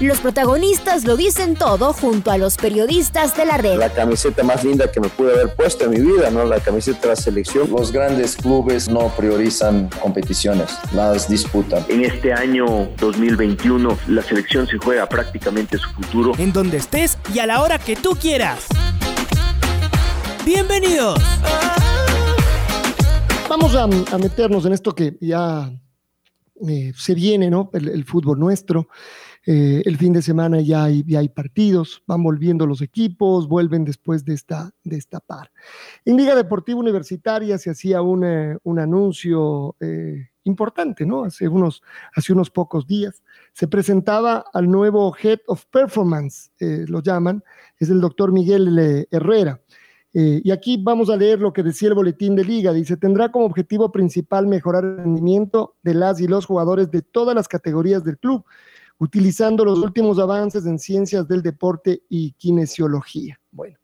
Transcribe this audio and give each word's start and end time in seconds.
Los 0.00 0.20
protagonistas 0.20 1.04
lo 1.04 1.16
dicen 1.16 1.56
todo 1.56 1.92
junto 1.92 2.30
a 2.30 2.38
los 2.38 2.56
periodistas 2.56 3.36
de 3.36 3.44
la 3.44 3.56
red. 3.56 3.78
La 3.78 3.92
camiseta 3.92 4.44
más 4.44 4.62
linda 4.62 4.92
que 4.92 5.00
me 5.00 5.08
pude 5.08 5.32
haber 5.32 5.56
puesto 5.56 5.86
en 5.86 5.90
mi 5.90 5.98
vida, 5.98 6.30
¿no? 6.30 6.44
La 6.44 6.60
camiseta 6.60 7.00
de 7.00 7.08
la 7.08 7.16
selección. 7.16 7.68
Los 7.68 7.90
grandes 7.90 8.36
clubes 8.36 8.88
no 8.88 9.08
priorizan 9.16 9.90
competiciones, 10.00 10.70
las 10.92 11.28
disputan. 11.28 11.84
En 11.88 12.04
este 12.04 12.32
año 12.32 12.90
2021 12.98 13.98
la 14.06 14.22
selección 14.22 14.68
se 14.68 14.78
juega 14.78 15.08
prácticamente 15.08 15.78
su 15.78 15.90
futuro. 15.90 16.32
En 16.38 16.52
donde 16.52 16.76
estés 16.76 17.18
y 17.34 17.40
a 17.40 17.46
la 17.46 17.60
hora 17.60 17.80
que 17.80 17.96
tú 17.96 18.10
quieras. 18.10 18.66
Bienvenidos. 20.46 21.20
Vamos 23.48 23.74
a, 23.74 23.88
meternos 24.16 24.64
en 24.64 24.74
esto 24.74 24.94
que 24.94 25.16
ya 25.20 25.72
eh, 26.68 26.92
se 26.96 27.14
viene, 27.14 27.50
¿no? 27.50 27.68
el 27.72 28.04
fútbol 28.04 28.38
nuestro. 28.38 28.86
Eh, 29.50 29.82
el 29.86 29.96
fin 29.96 30.12
de 30.12 30.20
semana 30.20 30.60
ya 30.60 30.84
hay, 30.84 31.02
hay, 31.16 31.30
partidos, 31.30 32.02
van 32.06 32.22
volviendo 32.22 32.66
los 32.66 32.82
equipos, 32.82 33.48
vuelven 33.48 33.82
después 33.82 34.22
de 34.26 34.34
esta, 34.34 34.72
de 34.84 34.98
esta 34.98 35.20
par. 35.20 35.50
En 36.04 36.18
Liga 36.18 36.34
Deportiva 36.34 36.78
Universitaria 36.78 37.56
se 37.56 37.70
hacía 37.70 38.02
un, 38.02 38.24
eh, 38.24 38.58
un 38.64 38.78
anuncio 38.78 39.74
eh, 39.80 40.28
importante, 40.44 41.06
¿no? 41.06 41.24
Hace 41.24 41.48
unos, 41.48 41.82
hace 42.14 42.34
unos 42.34 42.50
pocos 42.50 42.86
días. 42.86 43.22
Se 43.54 43.66
presentaba 43.66 44.44
al 44.52 44.70
nuevo 44.70 45.16
Head 45.16 45.38
of 45.46 45.64
Performance, 45.70 46.50
lo 46.60 47.00
llaman, 47.00 47.42
es 47.78 47.88
el 47.88 48.02
doctor 48.02 48.32
Miguel 48.32 49.06
Herrera. 49.10 49.62
y 50.12 50.50
aquí 50.50 50.78
vamos 50.82 51.08
a 51.08 51.16
leer 51.16 51.40
lo 51.40 51.54
que 51.54 51.62
decía 51.62 51.88
el 51.88 51.94
boletín 51.94 52.36
de 52.36 52.44
liga. 52.44 52.74
Dice, 52.74 52.98
tendrá 52.98 53.30
como 53.30 53.46
objetivo 53.46 53.90
principal 53.92 54.46
mejorar 54.46 54.84
el 54.84 54.96
rendimiento 54.98 55.76
de 55.82 55.94
las 55.94 56.20
y 56.20 56.26
los 56.26 56.44
jugadores 56.44 56.90
de 56.90 57.00
todas 57.00 57.34
las 57.34 57.48
categorías 57.48 58.04
del 58.04 58.18
club, 58.18 58.44
utilizando 58.98 59.64
los 59.64 59.78
últimos 59.78 60.18
avances 60.18 60.66
en 60.66 60.78
ciencias 60.78 61.26
del 61.28 61.42
deporte 61.42 62.02
y 62.08 62.32
kinesiología. 62.32 63.38
Bueno, 63.50 63.78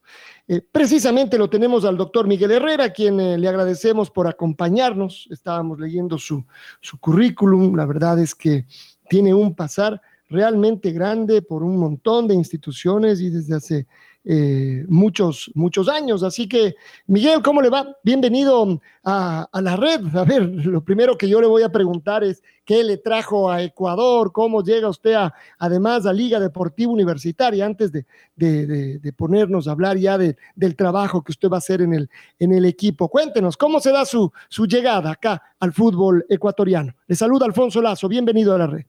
eh, 0.47 0.61
precisamente 0.61 1.39
lo 1.39 1.49
tenemos 1.49 1.85
al 1.85 1.97
doctor 1.97 2.27
Miguel 2.27 2.51
Herrera, 2.51 2.85
a 2.85 2.93
quien 2.93 3.19
eh, 3.21 3.39
le 3.39 3.49
agradecemos 3.49 4.11
por 4.11 4.27
acompañarnos. 4.27 5.29
Estábamos 5.31 5.79
leyendo 5.79 6.19
su, 6.19 6.45
su 6.81 6.99
currículum, 6.99 7.75
la 7.77 7.87
verdad 7.87 8.19
es 8.19 8.35
que 8.35 8.67
tiene 9.09 9.33
un 9.33 9.55
pasar 9.55 10.01
realmente 10.29 10.91
grande 10.91 11.43
por 11.43 11.63
un 11.63 11.77
montón 11.77 12.27
de 12.27 12.35
instituciones 12.35 13.21
y 13.21 13.31
desde 13.31 13.55
hace 13.55 13.87
eh, 14.27 14.87
muchos, 14.89 15.51
muchos 15.55 15.87
años. 15.89 16.23
Así 16.23 16.49
que, 16.49 16.75
Miguel, 17.07 17.43
¿cómo 17.43 17.61
le 17.61 17.69
va? 17.69 17.95
Bienvenido 18.03 18.81
a, 19.05 19.49
la 19.61 19.77
red. 19.77 20.01
A 20.17 20.25
ver, 20.25 20.43
lo 20.43 20.83
primero 20.83 21.19
que 21.19 21.29
yo 21.29 21.41
le 21.43 21.47
voy 21.47 21.63
a 21.63 21.71
preguntar 21.71 22.25
es, 22.25 22.43
¿qué 22.65 22.83
le 22.83 22.97
trajo 22.97 23.51
a 23.51 23.63
Ecuador? 23.63 24.33
¿Cómo 24.33 24.63
llega 24.63 24.89
usted 24.89 25.13
a, 25.13 25.35
además 25.59 26.07
a 26.07 26.13
Liga 26.13 26.41
Deportiva 26.41 26.91
Universitaria? 26.91 27.67
Antes 27.67 27.93
de, 27.93 28.07
de, 28.37 29.13
ponernos 29.13 29.69
a 29.69 29.73
hablar 29.73 29.99
ya 29.99 30.17
del 30.17 30.77
trabajo 30.77 31.23
que 31.23 31.33
usted 31.33 31.51
va 31.51 31.57
a 31.57 31.59
hacer 31.59 31.83
en 31.83 31.93
el, 31.93 32.09
en 32.39 32.53
el 32.53 32.65
equipo. 32.65 33.09
Cuéntenos, 33.11 33.59
¿cómo 33.59 33.79
se 33.81 33.93
da 33.93 34.07
su, 34.07 34.33
su 34.49 34.67
llegada 34.67 35.11
acá 35.11 35.43
al 35.61 35.73
fútbol 35.75 36.25
ecuatoriano? 36.31 36.95
Le 37.07 37.15
saluda 37.15 37.45
Alfonso 37.45 37.83
Lazo, 37.83 38.09
bienvenido 38.09 38.55
a 38.55 38.59
la 38.59 38.67
red. 38.67 38.87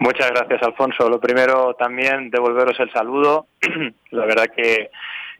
Muchas 0.00 0.30
gracias, 0.30 0.62
Alfonso. 0.62 1.08
Lo 1.08 1.20
primero 1.20 1.74
también 1.74 2.30
devolveros 2.30 2.78
el 2.78 2.92
saludo. 2.92 3.46
La 4.10 4.26
verdad 4.26 4.46
que, 4.54 4.90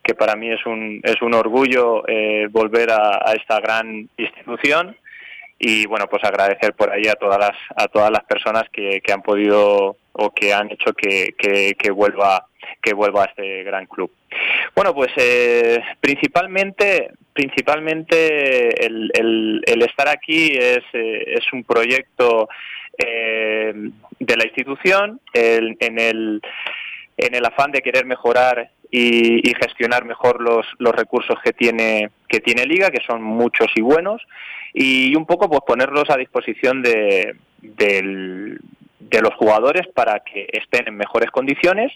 que 0.02 0.14
para 0.14 0.34
mí 0.34 0.50
es 0.50 0.64
un, 0.66 1.00
es 1.04 1.22
un 1.22 1.34
orgullo 1.34 2.02
eh, 2.08 2.48
volver 2.50 2.90
a, 2.90 3.32
esta 3.34 3.60
gran 3.60 4.08
institución 4.16 4.96
y 5.60 5.86
bueno, 5.86 6.06
pues 6.08 6.24
agradecer 6.24 6.74
por 6.74 6.90
ahí 6.90 7.06
a 7.08 7.14
todas 7.14 7.38
las, 7.38 7.56
a 7.76 7.88
todas 7.88 8.10
las 8.10 8.24
personas 8.24 8.64
que, 8.72 9.00
que 9.00 9.12
han 9.12 9.22
podido 9.22 9.96
o 10.12 10.30
que 10.30 10.52
han 10.52 10.70
hecho 10.70 10.92
que, 10.92 11.34
que, 11.38 11.90
vuelva 11.90 12.46
que 12.82 12.92
vuelva 12.92 13.22
a 13.22 13.26
este 13.26 13.62
gran 13.62 13.86
club. 13.86 14.10
Bueno, 14.74 14.94
pues 14.94 15.10
eh, 15.16 15.80
principalmente 16.00 17.10
principalmente 17.32 18.84
el, 18.84 19.10
el, 19.14 19.62
el, 19.64 19.82
estar 19.82 20.08
aquí 20.08 20.56
es, 20.56 20.80
eh, 20.92 21.34
es 21.36 21.52
un 21.52 21.62
proyecto 21.62 22.48
eh, 22.98 23.72
de 24.18 24.36
la 24.36 24.44
institución 24.44 25.20
en, 25.32 25.98
el, 25.98 26.42
en 27.16 27.34
el 27.34 27.44
afán 27.44 27.70
de 27.70 27.80
querer 27.80 28.06
mejorar 28.06 28.70
y, 28.90 29.42
gestionar 29.60 30.04
mejor 30.04 30.40
los, 30.40 30.66
los 30.78 30.94
recursos 30.94 31.36
que 31.44 31.52
tiene 31.52 32.10
que 32.28 32.40
tiene 32.40 32.66
Liga, 32.66 32.90
que 32.90 33.04
son 33.06 33.22
muchos 33.22 33.68
y 33.76 33.80
buenos, 33.80 34.22
y 34.74 35.14
un 35.16 35.26
poco 35.26 35.48
pues 35.48 35.60
ponerlos 35.66 36.10
a 36.10 36.16
disposición 36.16 36.82
de, 36.82 37.36
de 37.62 39.22
los 39.22 39.34
jugadores 39.34 39.86
para 39.94 40.20
que 40.20 40.48
estén 40.52 40.88
en 40.88 40.96
mejores 40.96 41.30
condiciones, 41.30 41.92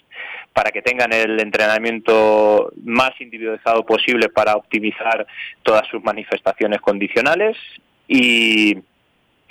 para 0.53 0.71
que 0.71 0.81
tengan 0.81 1.13
el 1.13 1.39
entrenamiento 1.39 2.71
más 2.83 3.11
individualizado 3.19 3.85
posible 3.85 4.29
para 4.29 4.55
optimizar 4.55 5.27
todas 5.61 5.87
sus 5.87 6.03
manifestaciones 6.03 6.81
condicionales 6.81 7.57
y 8.07 8.77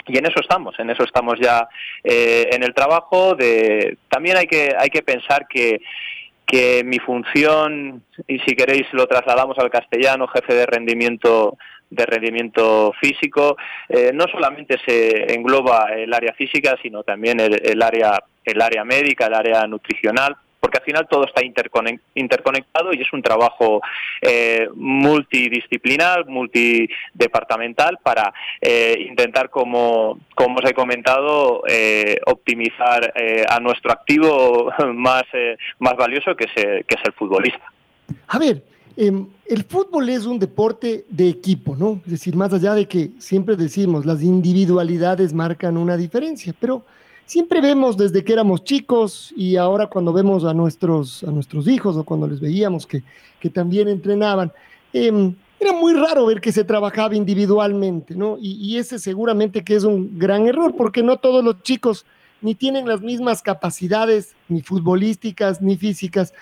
y 0.06 0.18
en 0.18 0.26
eso 0.26 0.40
estamos, 0.40 0.78
en 0.78 0.90
eso 0.90 1.04
estamos 1.04 1.38
ya 1.40 1.68
eh, 2.02 2.48
en 2.52 2.62
el 2.62 2.74
trabajo. 2.74 3.34
De, 3.34 3.98
también 4.08 4.36
hay 4.36 4.46
que, 4.46 4.74
hay 4.78 4.88
que 4.88 5.02
pensar 5.02 5.46
que, 5.48 5.80
que 6.46 6.82
mi 6.84 6.98
función, 6.98 8.02
y 8.26 8.38
si 8.40 8.54
queréis 8.54 8.86
lo 8.92 9.06
trasladamos 9.06 9.58
al 9.58 9.70
castellano, 9.70 10.28
jefe 10.28 10.54
de 10.54 10.66
rendimiento 10.66 11.56
de 11.90 12.06
rendimiento 12.06 12.94
físico, 12.98 13.58
eh, 13.86 14.12
no 14.14 14.24
solamente 14.32 14.78
se 14.86 15.34
engloba 15.34 15.88
el 15.94 16.14
área 16.14 16.32
física, 16.32 16.74
sino 16.80 17.02
también 17.02 17.38
el, 17.38 17.60
el 17.62 17.82
área 17.82 18.18
el 18.44 18.60
área 18.60 18.84
médica, 18.84 19.26
el 19.26 19.34
área 19.34 19.66
nutricional, 19.66 20.36
porque 20.62 20.78
al 20.78 20.84
final 20.84 21.08
todo 21.10 21.24
está 21.24 21.42
interconectado 21.44 22.92
y 22.92 23.02
es 23.02 23.12
un 23.12 23.20
trabajo 23.20 23.80
eh, 24.20 24.68
multidisciplinar, 24.76 26.28
multidepartamental 26.28 27.98
para 28.00 28.32
eh, 28.60 28.96
intentar, 29.08 29.50
como, 29.50 30.20
como 30.36 30.60
os 30.60 30.70
he 30.70 30.72
comentado, 30.72 31.64
eh, 31.68 32.16
optimizar 32.26 33.12
a 33.48 33.58
nuestro 33.58 33.90
activo 33.90 34.72
más, 34.94 35.24
más 35.80 35.96
valioso 35.96 36.36
que 36.36 36.44
es, 36.44 36.52
el 36.56 37.12
futbolista. 37.14 37.64
A 38.28 38.38
ver, 38.38 38.62
em, 38.96 39.26
el 39.46 39.64
fútbol 39.64 40.08
es 40.10 40.26
un 40.26 40.38
deporte 40.38 41.06
de 41.08 41.28
equipo, 41.28 41.74
¿no? 41.74 42.00
Es 42.04 42.12
decir, 42.12 42.36
más 42.36 42.52
allá 42.54 42.74
de 42.74 42.86
que 42.86 43.10
siempre 43.18 43.56
decimos 43.56 44.06
las 44.06 44.22
individualidades 44.22 45.32
marcan 45.32 45.76
una 45.76 45.96
diferencia, 45.96 46.54
pero 46.60 46.84
siempre 47.32 47.62
vemos 47.62 47.96
desde 47.96 48.22
que 48.22 48.34
éramos 48.34 48.62
chicos 48.62 49.32
y 49.34 49.56
ahora 49.56 49.86
cuando 49.86 50.12
vemos 50.12 50.44
a 50.44 50.52
nuestros, 50.52 51.24
a 51.24 51.30
nuestros 51.30 51.66
hijos 51.66 51.96
o 51.96 52.04
cuando 52.04 52.26
les 52.26 52.40
veíamos 52.40 52.86
que, 52.86 53.02
que 53.40 53.48
también 53.48 53.88
entrenaban, 53.88 54.52
em, 54.92 55.34
era 55.58 55.72
muy 55.72 55.94
raro 55.94 56.26
ver 56.26 56.42
que 56.42 56.52
se 56.52 56.62
trabajaba 56.62 57.16
individualmente, 57.16 58.14
¿no? 58.14 58.36
Y, 58.38 58.58
y, 58.60 58.76
ese 58.76 58.98
seguramente 58.98 59.64
que 59.64 59.76
es 59.76 59.84
un 59.84 60.18
gran 60.18 60.46
error, 60.46 60.74
porque 60.76 61.02
no 61.02 61.16
todos 61.16 61.42
los 61.42 61.62
chicos 61.62 62.04
ni 62.42 62.54
tienen 62.54 62.86
las 62.86 63.00
mismas 63.00 63.40
capacidades, 63.40 64.34
ni 64.48 64.60
futbolísticas, 64.60 65.62
ni 65.62 65.78
físicas, 65.78 66.34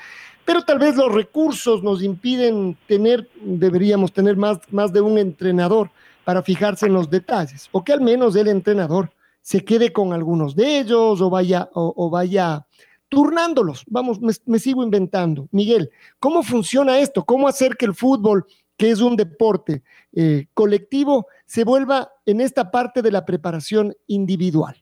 pero 0.45 0.65
tal 0.65 0.81
vez 0.81 0.97
los 0.97 1.13
recursos 1.13 1.85
nos 1.85 2.03
impiden 2.03 2.77
tener, 2.89 3.29
deberíamos 3.41 4.13
tener 4.13 4.37
más, 4.37 4.59
más 4.73 4.93
de 4.93 5.03
un 5.03 5.19
entrenador 5.19 5.89
para 6.25 6.43
fijarse 6.43 6.87
en 6.87 6.95
los 6.95 7.09
detalles, 7.09 7.69
o 7.71 7.85
que 7.85 7.93
al 7.93 8.01
menos 8.01 8.35
el 8.35 8.49
entrenador 8.49 9.13
se 9.41 9.65
quede 9.65 9.93
con 9.93 10.13
algunos 10.13 10.55
de 10.55 10.79
ellos 10.79 11.21
o 11.21 11.31
vaya, 11.31 11.69
o, 11.73 12.11
vaya 12.11 12.67
turnándolos. 13.09 13.85
Vamos, 13.87 14.21
me, 14.21 14.59
sigo 14.59 14.83
inventando. 14.83 15.49
Miguel, 15.51 15.91
¿cómo 16.19 16.43
funciona 16.43 16.99
esto? 16.99 17.25
¿Cómo 17.25 17.49
hacer 17.49 17.77
que 17.77 17.87
el 17.87 17.95
fútbol, 17.95 18.47
que 18.77 18.91
es 18.91 19.01
un 19.01 19.17
deporte 19.17 19.83
eh, 20.15 20.47
colectivo, 20.55 21.27
se 21.47 21.65
vuelva 21.65 22.13
en 22.27 22.41
esta 22.41 22.71
parte 22.71 23.03
de 23.03 23.11
la 23.11 23.25
preparación 23.25 23.95
individual? 24.07 24.77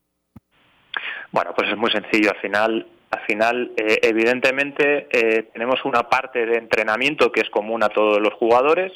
Bueno, 1.30 1.52
pues 1.56 1.70
es 1.70 1.76
muy 1.76 1.90
sencillo. 1.90 2.30
Al 2.30 2.40
final, 2.40 2.86
al 3.10 3.20
final, 3.26 3.72
eh, 3.76 4.00
evidentemente, 4.02 5.08
eh, 5.10 5.44
tenemos 5.52 5.84
una 5.84 6.08
parte 6.08 6.44
de 6.44 6.58
entrenamiento 6.58 7.32
que 7.32 7.40
es 7.40 7.50
común 7.50 7.82
a 7.82 7.88
todos 7.88 8.20
los 8.20 8.34
jugadores, 8.34 8.92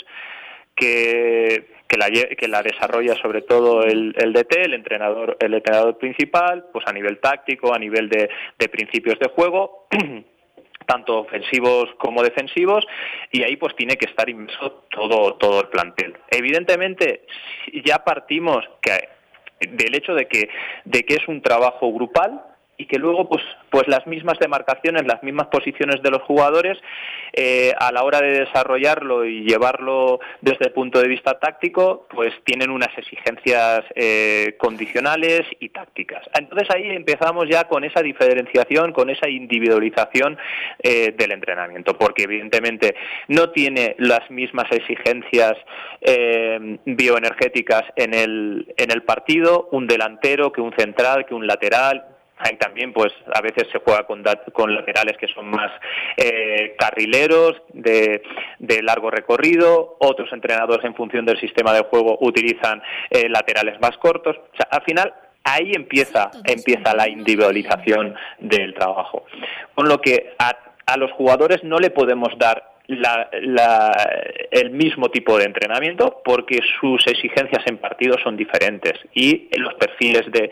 que 0.74 1.71
que 1.92 1.98
la, 1.98 2.08
que 2.10 2.48
la 2.48 2.62
desarrolla 2.62 3.14
sobre 3.16 3.42
todo 3.42 3.82
el, 3.82 4.14
el, 4.16 4.32
DT, 4.32 4.64
el 4.64 4.72
entrenador, 4.72 5.36
el 5.38 5.52
entrenador 5.52 5.98
principal, 5.98 6.64
pues 6.72 6.86
a 6.86 6.92
nivel 6.92 7.18
táctico, 7.18 7.74
a 7.74 7.78
nivel 7.78 8.08
de, 8.08 8.30
de 8.58 8.68
principios 8.68 9.18
de 9.18 9.28
juego. 9.28 9.88
tanto 10.84 11.20
ofensivos 11.20 11.90
como 11.96 12.24
defensivos 12.24 12.84
y 13.30 13.44
ahí 13.44 13.54
pues 13.54 13.76
tiene 13.76 13.96
que 13.96 14.06
estar 14.06 14.28
inmerso 14.28 14.84
todo 14.90 15.34
todo 15.34 15.60
el 15.60 15.68
plantel. 15.68 16.16
Evidentemente 16.28 17.24
ya 17.84 17.98
partimos 18.02 18.64
del 19.60 19.94
hecho 19.94 20.12
de 20.12 20.26
que 20.26 20.48
de 20.84 21.04
que 21.04 21.14
es 21.14 21.28
un 21.28 21.40
trabajo 21.40 21.92
grupal 21.92 22.42
y 22.76 22.86
que 22.86 22.98
luego 22.98 23.28
pues 23.28 23.42
pues 23.70 23.86
las 23.86 24.06
mismas 24.06 24.38
demarcaciones 24.38 25.06
las 25.06 25.22
mismas 25.22 25.48
posiciones 25.48 26.02
de 26.02 26.10
los 26.10 26.22
jugadores 26.22 26.78
eh, 27.32 27.72
a 27.78 27.92
la 27.92 28.02
hora 28.02 28.20
de 28.20 28.40
desarrollarlo 28.40 29.24
y 29.24 29.44
llevarlo 29.44 30.20
desde 30.40 30.66
el 30.66 30.72
punto 30.72 31.00
de 31.00 31.08
vista 31.08 31.38
táctico 31.38 32.06
pues 32.10 32.32
tienen 32.44 32.70
unas 32.70 32.96
exigencias 32.96 33.84
eh, 33.94 34.56
condicionales 34.58 35.42
y 35.60 35.68
tácticas. 35.70 36.22
Entonces 36.34 36.68
ahí 36.74 36.90
empezamos 36.90 37.46
ya 37.48 37.64
con 37.64 37.84
esa 37.84 38.02
diferenciación 38.02 38.92
con 38.92 39.10
esa 39.10 39.28
individualización 39.28 40.38
eh, 40.82 41.12
del 41.16 41.32
entrenamiento 41.32 41.96
porque 41.96 42.24
evidentemente 42.24 42.94
no 43.28 43.50
tiene 43.50 43.96
las 43.98 44.30
mismas 44.30 44.70
exigencias 44.70 45.54
bioenergéticas 46.84 47.84
en 47.96 48.14
el 48.14 48.74
en 48.76 48.90
el 48.90 49.02
partido 49.02 49.68
un 49.72 49.86
delantero 49.86 50.50
que 50.52 50.60
un 50.60 50.72
central 50.76 51.26
que 51.26 51.34
un 51.34 51.46
lateral 51.46 52.11
también 52.58 52.92
pues 52.92 53.12
a 53.32 53.40
veces 53.40 53.68
se 53.70 53.78
juega 53.78 54.04
con, 54.04 54.22
con 54.52 54.74
laterales 54.74 55.16
que 55.16 55.28
son 55.28 55.50
más 55.50 55.70
eh, 56.16 56.74
carrileros 56.78 57.62
de, 57.72 58.22
largo 58.82 59.10
recorrido. 59.10 59.96
Otros 59.98 60.32
entrenadores 60.32 60.84
en 60.84 60.94
función 60.94 61.24
del 61.24 61.38
sistema 61.38 61.72
de 61.72 61.82
juego 61.84 62.18
utilizan 62.20 62.82
eh, 63.10 63.28
laterales 63.28 63.80
más 63.80 63.96
cortos. 63.98 64.36
O 64.36 64.56
sea, 64.56 64.66
al 64.70 64.82
final 64.82 65.14
ahí 65.44 65.72
empieza 65.74 66.30
empieza 66.44 66.94
la 66.94 67.08
individualización 67.08 68.14
del 68.38 68.74
trabajo. 68.74 69.24
Con 69.74 69.88
lo 69.88 70.00
que 70.00 70.34
a, 70.38 70.56
a 70.86 70.96
los 70.96 71.12
jugadores 71.12 71.62
no 71.64 71.78
le 71.78 71.90
podemos 71.90 72.36
dar 72.38 72.71
el 72.88 74.70
mismo 74.70 75.10
tipo 75.10 75.38
de 75.38 75.44
entrenamiento 75.44 76.20
porque 76.24 76.60
sus 76.80 77.06
exigencias 77.06 77.62
en 77.66 77.78
partido 77.78 78.16
son 78.22 78.36
diferentes 78.36 78.94
y 79.14 79.48
los 79.58 79.74
perfiles 79.74 80.22
de, 80.30 80.50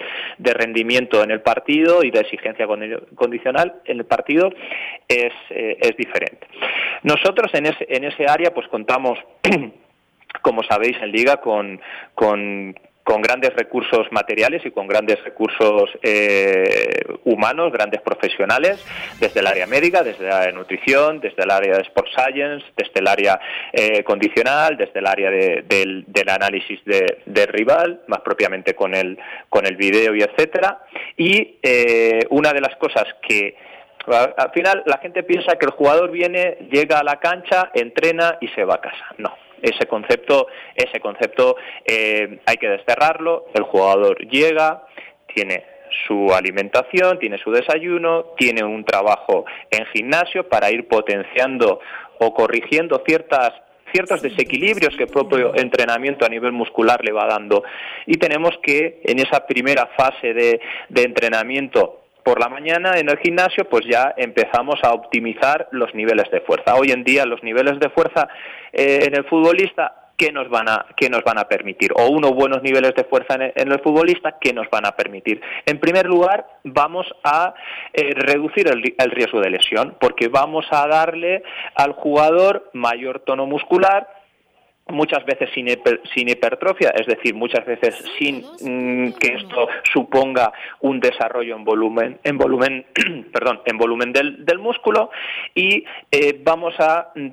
rendimiento 0.55 1.23
en 1.23 1.31
el 1.31 1.41
partido 1.43 2.03
y 2.03 2.11
de 2.11 2.21
exigencia 2.21 2.67
condicional 3.15 3.75
en 3.85 3.99
el 3.99 4.05
partido 4.05 4.51
es, 5.09 5.33
eh, 5.51 5.79
es 5.81 5.97
diferente. 5.97 6.47
Nosotros 7.03 7.53
en 7.55 7.67
ese, 7.67 7.87
en 7.89 8.05
ese 8.05 8.27
área 8.27 8.53
pues 8.53 8.69
contamos 8.69 9.19
como 10.43 10.63
sabéis 10.63 10.97
en 11.03 11.13
liga 11.13 11.39
con 11.39 11.81
con 13.11 13.23
grandes 13.23 13.53
recursos 13.57 14.07
materiales 14.13 14.65
y 14.65 14.71
con 14.71 14.87
grandes 14.87 15.21
recursos 15.25 15.91
eh, 16.01 17.03
humanos, 17.25 17.73
grandes 17.73 18.01
profesionales, 18.03 18.79
desde 19.19 19.41
el 19.41 19.49
área 19.49 19.67
médica, 19.67 20.05
desde 20.05 20.27
el 20.27 20.33
área 20.33 20.47
de 20.47 20.53
nutrición, 20.53 21.19
desde 21.19 21.43
el 21.43 21.51
área 21.51 21.75
de 21.75 21.83
Sport 21.83 22.07
Science, 22.15 22.65
desde 22.77 23.01
el 23.01 23.09
área 23.09 23.41
eh, 23.73 24.05
condicional, 24.05 24.77
desde 24.77 25.01
el 25.01 25.09
área 25.09 25.29
del, 25.29 26.07
análisis 26.29 26.79
de, 26.85 27.47
rival, 27.47 28.03
más 28.07 28.21
propiamente 28.21 28.77
con 28.77 28.95
el, 28.95 29.19
con 29.49 29.67
el 29.67 29.75
video 29.75 30.15
y 30.15 30.23
etcétera. 30.23 30.79
Y 31.17 31.59
eh, 31.65 32.21
una 32.31 32.53
de 32.53 32.61
las 32.61 32.77
cosas 32.77 33.07
que 33.27 33.57
al 34.07 34.53
final 34.53 34.85
la 34.87 34.99
gente 34.99 35.25
piensa 35.25 35.57
que 35.57 35.67
el 35.67 35.73
jugador 35.73 36.13
viene, 36.13 36.59
llega 36.71 37.01
a 37.01 37.03
la 37.03 37.19
cancha, 37.19 37.73
entrena 37.75 38.39
y 38.41 38.47
se 38.51 38.63
va 38.63 38.77
a 38.77 38.81
casa. 38.81 39.17
No 39.19 39.50
ese 39.63 39.87
concepto, 39.87 40.47
ese 40.75 41.01
concepto 41.01 41.57
eh, 41.85 42.41
hay 42.47 42.57
que 42.57 42.69
desterrarlo. 42.69 43.47
El 43.55 43.65
jugador 43.65 44.19
llega, 44.29 44.85
tiene 45.35 45.65
su 46.07 46.33
alimentación, 46.33 47.19
tiene 47.19 47.39
su 47.39 47.51
desayuno, 47.51 48.35
tiene 48.37 48.63
un 48.63 48.85
trabajo 48.85 49.45
en 49.71 49.87
gimnasio 49.87 50.49
para 50.49 50.71
ir 50.71 50.89
potenciando 50.89 51.81
o 52.19 52.35
corrigiendo 52.35 53.03
ciertas 53.07 53.53
ciertos 53.93 54.23
desequilibrios 54.23 54.95
que 54.97 55.03
el 55.03 55.11
propio 55.11 55.53
entrenamiento 55.57 56.25
a 56.25 56.29
nivel 56.29 56.53
muscular 56.53 57.05
le 57.05 57.11
va 57.11 57.27
dando. 57.27 57.65
Y 58.07 58.19
tenemos 58.19 58.57
que 58.63 59.01
en 59.03 59.19
esa 59.19 59.47
primera 59.47 59.89
fase 59.97 60.33
de, 60.33 60.61
de 60.89 61.03
entrenamiento 61.03 62.00
por 62.25 62.41
la 62.41 62.49
mañana 62.49 62.99
en 62.99 63.09
el 63.09 63.19
gimnasio 63.19 63.69
pues 63.69 63.85
ya 63.91 64.15
empezamos 64.17 64.77
a 64.83 64.93
optimizar 64.93 65.69
los 65.73 65.95
niveles 65.95 66.31
de 66.31 66.41
fuerza. 66.41 66.75
Hoy 66.75 66.91
en 66.91 67.05
día 67.05 67.27
los 67.27 67.43
niveles 67.43 67.79
de 67.81 67.91
fuerza 67.91 68.29
eh, 68.73 69.05
en 69.07 69.15
el 69.15 69.25
futbolista 69.25 70.01
¿qué 70.21 70.33
nos 70.33 70.51
van 70.51 70.69
a 70.69 70.85
nos 71.11 71.25
van 71.25 71.39
a 71.39 71.49
permitir 71.49 71.93
o 71.97 72.11
unos 72.11 72.33
buenos 72.33 72.63
niveles 72.63 72.95
de 72.95 73.05
fuerza 73.05 73.37
en 73.37 73.73
el, 73.73 73.81
futbolista 73.81 74.37
qué 74.39 74.53
nos 74.53 74.69
van 74.69 74.85
a 74.85 74.93
permitir 74.93 75.41
en 75.65 75.81
primer 75.81 76.05
lugar 76.05 76.47
vamos 76.63 77.07
a 77.25 77.55
eh, 77.95 78.13
reducir 78.15 78.69
el, 78.69 78.95
el, 78.99 79.11
riesgo 79.13 79.41
de 79.41 79.49
lesión 79.49 79.97
porque 79.99 80.29
vamos 80.29 80.67
a 80.71 80.87
darle 80.87 81.43
al 81.75 81.93
jugador 81.93 82.69
mayor 82.75 83.21
tono 83.21 83.47
muscular 83.47 84.20
muchas 84.91 85.25
veces 85.25 85.51
sin, 85.55 85.69
hipertrofia, 86.29 86.91
es 86.91 87.07
decir, 87.07 87.35
muchas 87.35 87.65
veces 87.65 87.95
sin 88.19 88.39
mm, 88.39 89.13
que 89.13 89.35
esto 89.35 89.69
suponga 89.93 90.53
un 90.81 91.01
desarrollo 91.01 91.57
en 91.57 91.65
volumen, 91.65 92.19
en 92.25 92.39
volumen, 92.39 92.87
perdón, 93.33 93.63
en 93.65 93.79
volumen 93.79 94.13
del, 94.13 94.45
del 94.45 94.59
músculo 94.59 95.11
y 95.55 95.85
eh, 96.11 96.41
vamos 96.43 96.75
a 96.79 97.13
mm, 97.15 97.29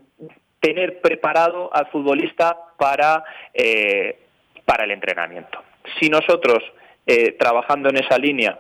tener 0.60 1.02
preparado 1.02 1.70
al 1.74 1.88
futbolista 1.88 2.58
para, 2.78 3.24
eh, 3.54 4.20
para 4.66 4.84
el 4.84 4.92
entrenamiento. 4.92 5.64
Si 6.00 6.10
nosotros, 6.10 6.64
eh, 7.06 7.34
trabajando 7.34 7.90
en 7.90 7.98
esa 7.98 8.18
línea, 8.18 8.60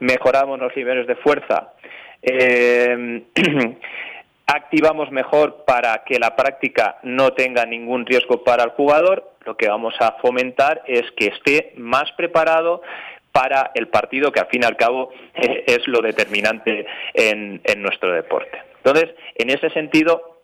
mejoramos 0.00 0.58
los 0.60 0.76
niveles 0.76 1.06
de 1.06 1.16
fuerza, 1.16 1.72
activamos 4.48 5.10
mejor 5.10 5.64
para 5.66 6.04
que 6.04 6.18
la 6.18 6.34
práctica 6.34 6.98
no 7.02 7.34
tenga 7.34 7.66
ningún 7.66 8.06
riesgo 8.06 8.42
para 8.42 8.64
el 8.64 8.70
jugador, 8.70 9.30
lo 9.44 9.56
que 9.56 9.68
vamos 9.68 9.94
a 10.00 10.12
fomentar 10.22 10.82
es 10.86 11.04
que 11.16 11.26
esté 11.26 11.74
más 11.76 12.10
preparado 12.12 12.82
para 13.30 13.70
el 13.74 13.88
partido 13.88 14.32
que 14.32 14.40
al 14.40 14.48
fin 14.48 14.62
y 14.62 14.66
al 14.66 14.76
cabo 14.76 15.10
es 15.34 15.86
lo 15.86 16.00
determinante 16.00 16.86
en, 17.12 17.60
nuestro 17.76 18.12
deporte. 18.12 18.58
Entonces, 18.78 19.14
en 19.34 19.50
ese 19.50 19.68
sentido, 19.70 20.40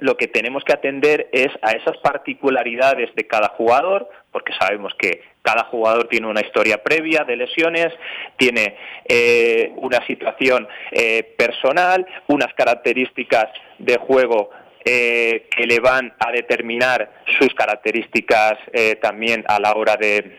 lo 0.00 0.16
que 0.16 0.28
tenemos 0.28 0.62
que 0.62 0.72
atender 0.72 1.28
es 1.32 1.48
a 1.62 1.72
esas 1.72 1.96
particularidades 1.98 3.12
de 3.16 3.26
cada 3.26 3.48
jugador, 3.48 4.08
porque 4.30 4.52
sabemos 4.58 4.94
que 4.96 5.20
cada 5.42 5.64
jugador 5.64 6.08
tiene 6.08 6.28
una 6.28 6.40
historia 6.40 6.82
previa 6.82 7.24
de 7.24 7.36
lesiones, 7.36 7.88
tiene 8.36 8.76
eh, 9.04 9.72
una 9.76 10.04
situación 10.06 10.68
eh, 10.92 11.34
personal, 11.36 12.06
unas 12.28 12.54
características 12.54 13.48
de 13.78 13.96
juego 13.98 14.50
eh, 14.84 15.48
que 15.54 15.66
le 15.66 15.80
van 15.80 16.14
a 16.18 16.30
determinar 16.32 17.10
sus 17.38 17.52
características 17.54 18.58
también 19.00 19.44
a 19.46 19.60
la 19.60 19.74
hora 19.74 19.96
de, 19.96 20.38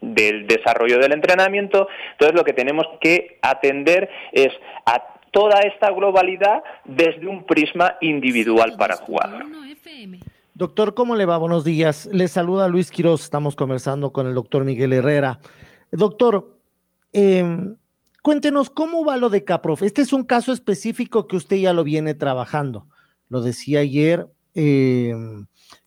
del 0.00 0.46
desarrollo 0.46 0.98
del 0.98 1.12
entrenamiento. 1.12 1.88
Entonces 2.12 2.34
lo 2.34 2.44
que 2.44 2.52
tenemos 2.52 2.86
que 3.00 3.38
atender 3.42 4.08
es 4.32 4.50
a 4.86 5.16
toda 5.30 5.60
esta 5.60 5.90
globalidad 5.90 6.62
desde 6.84 7.26
un 7.26 7.44
prisma 7.44 7.96
individual 8.00 8.74
para 8.76 8.96
jugar. 8.96 9.44
Doctor, 10.60 10.92
¿cómo 10.92 11.16
le 11.16 11.24
va? 11.24 11.38
Buenos 11.38 11.64
días. 11.64 12.06
Le 12.12 12.28
saluda 12.28 12.68
Luis 12.68 12.90
Quiroz. 12.90 13.22
Estamos 13.22 13.56
conversando 13.56 14.12
con 14.12 14.26
el 14.26 14.34
doctor 14.34 14.62
Miguel 14.66 14.92
Herrera. 14.92 15.40
Doctor, 15.90 16.60
em, 17.14 17.76
cuéntenos 18.22 18.68
cómo 18.68 19.02
va 19.02 19.16
lo 19.16 19.30
de 19.30 19.42
Caprof. 19.42 19.82
Este 19.82 20.02
es 20.02 20.12
un 20.12 20.22
caso 20.22 20.52
específico 20.52 21.26
que 21.26 21.36
usted 21.36 21.56
ya 21.56 21.72
lo 21.72 21.82
viene 21.82 22.12
trabajando. 22.12 22.86
Lo 23.30 23.40
decía 23.40 23.80
ayer 23.80 24.28
em, 24.52 25.46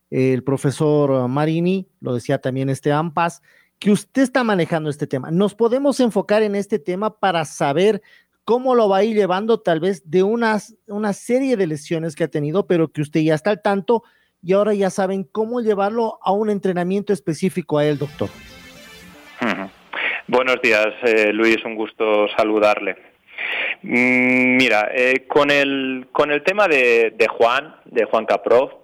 el 0.10 0.44
profesor 0.44 1.27
Marini, 1.27 1.88
lo 2.01 2.15
decía 2.15 2.39
también 2.39 2.70
este 2.70 2.92
AMPAS, 2.92 3.44
que 3.77 3.92
usted 3.92 4.24
está 4.24 4.44
manejando 4.44 4.89
este 4.89 5.06
tema. 5.06 5.30
¿Nos 5.30 5.53
podemos 5.53 6.00
enfocar 6.00 6.42
en 6.42 6.56
este 6.56 6.80
tema 6.80 7.20
para 7.20 7.46
saber 7.46 8.01
cómo 8.44 8.74
lo 8.74 8.89
va 8.89 8.98
a 8.98 9.03
ir 9.03 9.15
llevando 9.15 9.60
tal 9.60 9.80
vez 9.80 10.01
de 10.10 10.24
unas, 10.24 10.75
una 10.88 11.13
serie 11.13 11.58
de 11.58 11.68
lesiones 11.68 12.15
que 12.15 12.24
ha 12.24 12.27
tenido, 12.27 12.65
pero 12.65 12.92
que 12.92 13.01
usted 13.01 13.20
ya 13.20 13.36
está 13.36 13.51
al 13.51 13.62
tanto 13.62 14.01
y 14.44 14.54
ahora 14.54 14.74
ya 14.74 14.90
saben 14.90 15.24
cómo 15.24 15.62
llevarlo 15.62 16.20
a 16.22 16.34
un 16.34 16.50
entrenamiento 16.50 17.14
específico 17.14 17.78
a 17.78 17.86
él, 17.86 17.98
doctor. 17.98 18.30
Buenos 20.28 20.62
días, 20.62 20.88
eh, 21.04 21.32
Luis, 21.34 21.58
un 21.66 21.76
gusto 21.76 22.28
saludarle. 22.38 22.96
Mm, 23.82 24.58
mira, 24.58 24.90
eh, 24.94 25.26
con, 25.28 25.52
el, 25.52 26.08
con 26.12 26.32
el 26.32 26.44
tema 26.44 26.68
de, 26.68 27.14
de 27.16 27.28
Juan, 27.28 27.76
de 27.86 28.06
Juan 28.06 28.26
Caprov, 28.26 28.83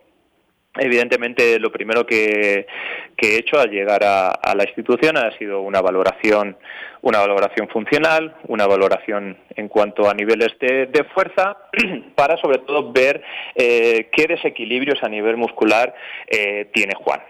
Evidentemente, 0.79 1.59
lo 1.59 1.71
primero 1.71 2.05
que, 2.05 2.65
he 3.17 3.38
hecho 3.38 3.59
al 3.59 3.69
llegar 3.69 4.03
a, 4.03 4.55
la 4.55 4.63
institución 4.63 5.17
ha 5.17 5.38
sido 5.38 5.62
una 5.62 5.81
valoración, 5.81 6.57
una 7.01 7.19
valoración 7.19 7.67
funcional, 7.67 8.36
una 8.48 8.65
valoración 8.65 9.38
en 9.55 9.67
cuanto 9.67 10.09
a 10.09 10.13
niveles 10.13 10.57
de, 10.59 11.05
fuerza, 11.13 11.57
para 12.15 12.38
sobre 12.38 12.59
todo 12.59 12.91
ver 12.91 13.21
eh, 13.55 14.09
qué 14.12 14.27
desequilibrios 14.27 15.03
a 15.03 15.09
nivel 15.09 15.38
muscular 15.38 15.93
eh, 16.27 16.69
tiene 16.74 16.93
Juan. 16.95 17.21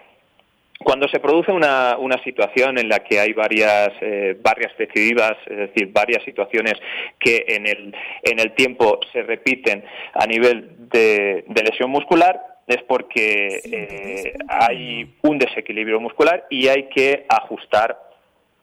cuando 0.84 1.08
se 1.08 1.20
produce 1.20 1.52
una, 1.52 1.98
situación 2.24 2.78
en 2.78 2.88
la 2.90 3.00
que 3.00 3.20
hay 3.20 3.34
varias, 3.34 3.90
eh, 4.02 4.38
varias 4.42 4.74
es 4.80 5.58
decir, 5.58 5.90
varias 5.92 6.24
situaciones 6.24 6.74
que 7.20 7.46
en 7.48 8.40
el 8.40 8.54
tiempo 8.54 9.00
se 9.12 9.24
repiten 9.24 9.84
a 10.14 10.26
nivel 10.26 10.80
de, 10.90 11.44
lesión 11.64 11.90
muscular, 11.90 12.42
es 12.70 12.82
porque 12.84 13.62
eh, 13.66 14.34
hay 14.48 15.16
un 15.24 15.38
desequilibrio 15.38 16.00
muscular 16.00 16.46
y 16.50 16.68
hay 16.68 16.88
que 16.90 17.26
ajustar 17.28 18.00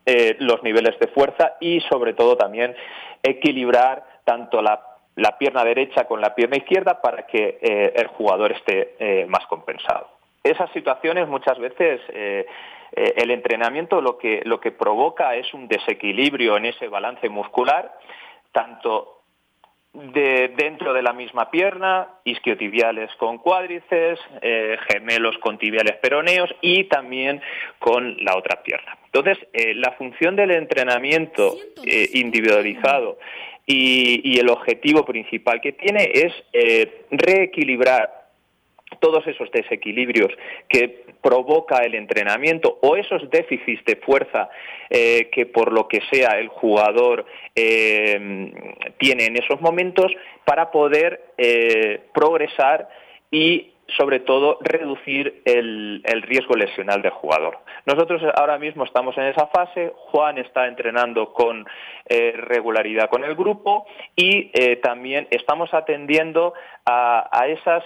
eh, 0.07 0.37
los 0.39 0.63
niveles 0.63 0.99
de 0.99 1.09
fuerza 1.09 1.57
y 1.61 1.81
sobre 1.83 2.15
todo 2.15 2.37
también 2.37 2.75
equilibrar 3.23 4.05
tanto 4.25 4.63
la, 4.63 4.81
la 5.17 5.37
pierna 5.37 5.65
derecha 5.65 6.05
con 6.05 6.21
la 6.21 6.35
pierna 6.35 6.57
izquierda 6.57 7.03
para 7.03 7.27
que 7.27 7.59
el 7.61 8.07
jugador 8.09 8.53
esté 8.53 9.27
más 9.29 9.47
compensado. 9.47 10.17
Esas 10.47 10.71
situaciones 10.71 11.27
muchas 11.27 11.59
veces 11.59 12.01
eh, 12.11 12.47
eh, 12.93 13.15
el 13.17 13.33
entrenamiento 13.33 14.01
lo 14.01 14.17
que, 14.17 14.43
lo 14.45 14.61
que 14.61 14.71
provoca 14.71 15.35
es 15.35 15.53
un 15.53 15.67
desequilibrio 15.67 16.57
en 16.57 16.67
ese 16.67 16.87
balance 16.87 17.29
muscular, 17.29 17.93
tanto 18.53 19.16
de 20.15 20.53
dentro 20.57 20.93
de 20.93 21.03
la 21.03 21.13
misma 21.13 21.51
pierna, 21.51 22.09
isquiotibiales 22.25 23.11
con 23.17 23.39
cuádriceps, 23.39 24.21
eh, 24.43 24.77
gemelos 24.89 25.37
con 25.39 25.59
tibiales 25.59 25.97
peroneos 25.97 26.51
y 26.61 26.85
también 26.85 27.41
con 27.79 28.17
la 28.25 28.37
otra 28.37 28.63
pierna. 28.63 28.97
Entonces, 29.07 29.39
la 29.77 29.93
función 29.93 30.37
del 30.37 30.51
entrenamiento 30.51 31.57
individualizado 32.13 33.19
y, 33.65 34.21
y, 34.23 34.39
el 34.39 34.51
objetivo 34.51 35.07
principal 35.07 35.61
que 35.63 35.73
tiene 35.73 36.11
es 36.13 36.35
reequilibrar 37.11 38.26
todos 39.01 39.27
esos 39.27 39.51
desequilibrios 39.51 40.33
que 40.69 41.07
provoca 41.23 41.79
el 41.79 41.95
entrenamiento 41.95 42.79
o 42.83 42.97
esos 42.97 43.29
déficits 43.31 43.85
de 43.85 43.97
fuerza 43.97 44.49
eh, 44.91 45.29
que 45.33 45.47
por 45.47 45.73
lo 45.73 45.89
que 45.89 46.01
sea 46.11 46.39
el 46.39 46.49
jugador 46.49 47.27
eh, 47.55 48.53
tiene 48.99 49.27
en 49.27 49.37
esos 49.37 49.61
momentos 49.61 50.13
para 50.45 50.71
poder 50.71 51.33
eh, 51.37 52.01
progresar 52.15 52.89
y 53.31 53.73
sobre 53.97 54.19
todo 54.21 54.59
reducir 54.63 55.43
el, 55.45 56.03
riesgo 56.23 56.57
lesional 56.57 57.03
del 57.03 57.13
jugador. 57.13 57.59
Nosotros 57.87 58.21
ahora 58.35 58.59
mismo 58.59 58.85
estamos 58.85 59.17
en 59.17 59.25
esa 59.25 59.47
fase, 59.47 59.93
Juan 60.11 60.39
está 60.39 60.67
entrenando 60.67 61.33
con 61.33 61.65
regularidad 62.09 63.09
con 63.09 63.23
el 63.23 63.37
grupo 63.37 63.87
y 64.17 64.51
también 64.81 65.29
estamos 65.31 65.73
atendiendo 65.73 66.53
a, 66.87 67.47
esas 67.49 67.85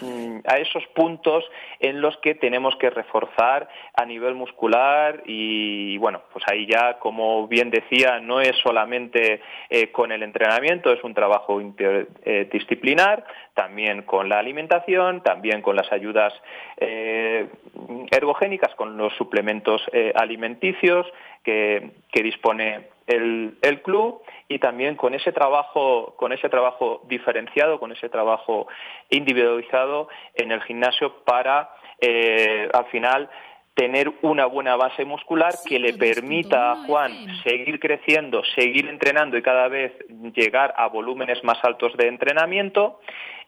Mm, 0.00 0.38
a 0.46 0.56
esos 0.56 0.84
puntos 0.94 1.44
en 1.78 2.00
los 2.00 2.16
que 2.18 2.34
tenemos 2.34 2.74
que 2.76 2.90
reforzar 2.90 3.68
a 3.94 4.04
nivel 4.04 4.34
muscular 4.34 5.22
y 5.26 5.96
bueno, 5.98 6.22
pues 6.32 6.44
ahí 6.50 6.66
ya, 6.66 6.98
como 6.98 7.46
bien 7.46 7.70
decía, 7.70 8.18
no 8.20 8.40
es 8.40 8.56
solamente 8.62 9.40
eh, 9.70 9.92
con 9.92 10.10
el 10.10 10.22
entrenamiento, 10.22 10.92
es 10.92 11.02
un 11.04 11.14
trabajo 11.14 11.60
interdisciplinar, 11.60 13.24
también 13.54 14.02
con 14.02 14.28
la 14.28 14.38
alimentación, 14.38 15.22
también 15.22 15.62
con 15.62 15.76
las 15.76 15.90
ayudas 15.92 16.34
eh, 16.78 17.48
ergogénicas, 18.10 18.74
con 18.74 18.96
los 18.96 19.14
suplementos 19.14 19.82
eh, 19.92 20.12
alimenticios 20.16 21.06
que, 21.44 21.90
que 22.10 22.22
dispone 22.22 22.95
el, 23.06 23.56
el, 23.62 23.82
club 23.82 24.22
y 24.48 24.58
también 24.58 24.96
con 24.96 25.14
ese 25.14 25.32
trabajo 25.32 26.14
con 26.16 26.32
ese 26.32 26.48
trabajo 26.48 27.02
diferenciado 27.08 27.78
con 27.78 27.92
ese 27.92 28.08
trabajo 28.08 28.66
individualizado 29.10 30.08
en 30.34 30.52
el 30.52 30.62
gimnasio 30.62 31.24
para 31.24 31.70
eh, 32.00 32.68
al 32.72 32.86
final 32.86 33.30
tener 33.76 34.10
una 34.22 34.46
buena 34.46 34.74
base 34.76 35.04
muscular 35.04 35.52
que 35.68 35.78
le 35.78 35.92
permita 35.92 36.72
a 36.72 36.76
Juan 36.86 37.12
seguir 37.44 37.78
creciendo, 37.78 38.42
seguir 38.54 38.88
entrenando 38.88 39.36
y 39.36 39.42
cada 39.42 39.68
vez 39.68 39.92
llegar 40.34 40.72
a 40.78 40.88
volúmenes 40.88 41.44
más 41.44 41.58
altos 41.62 41.94
de 41.98 42.08
entrenamiento 42.08 43.00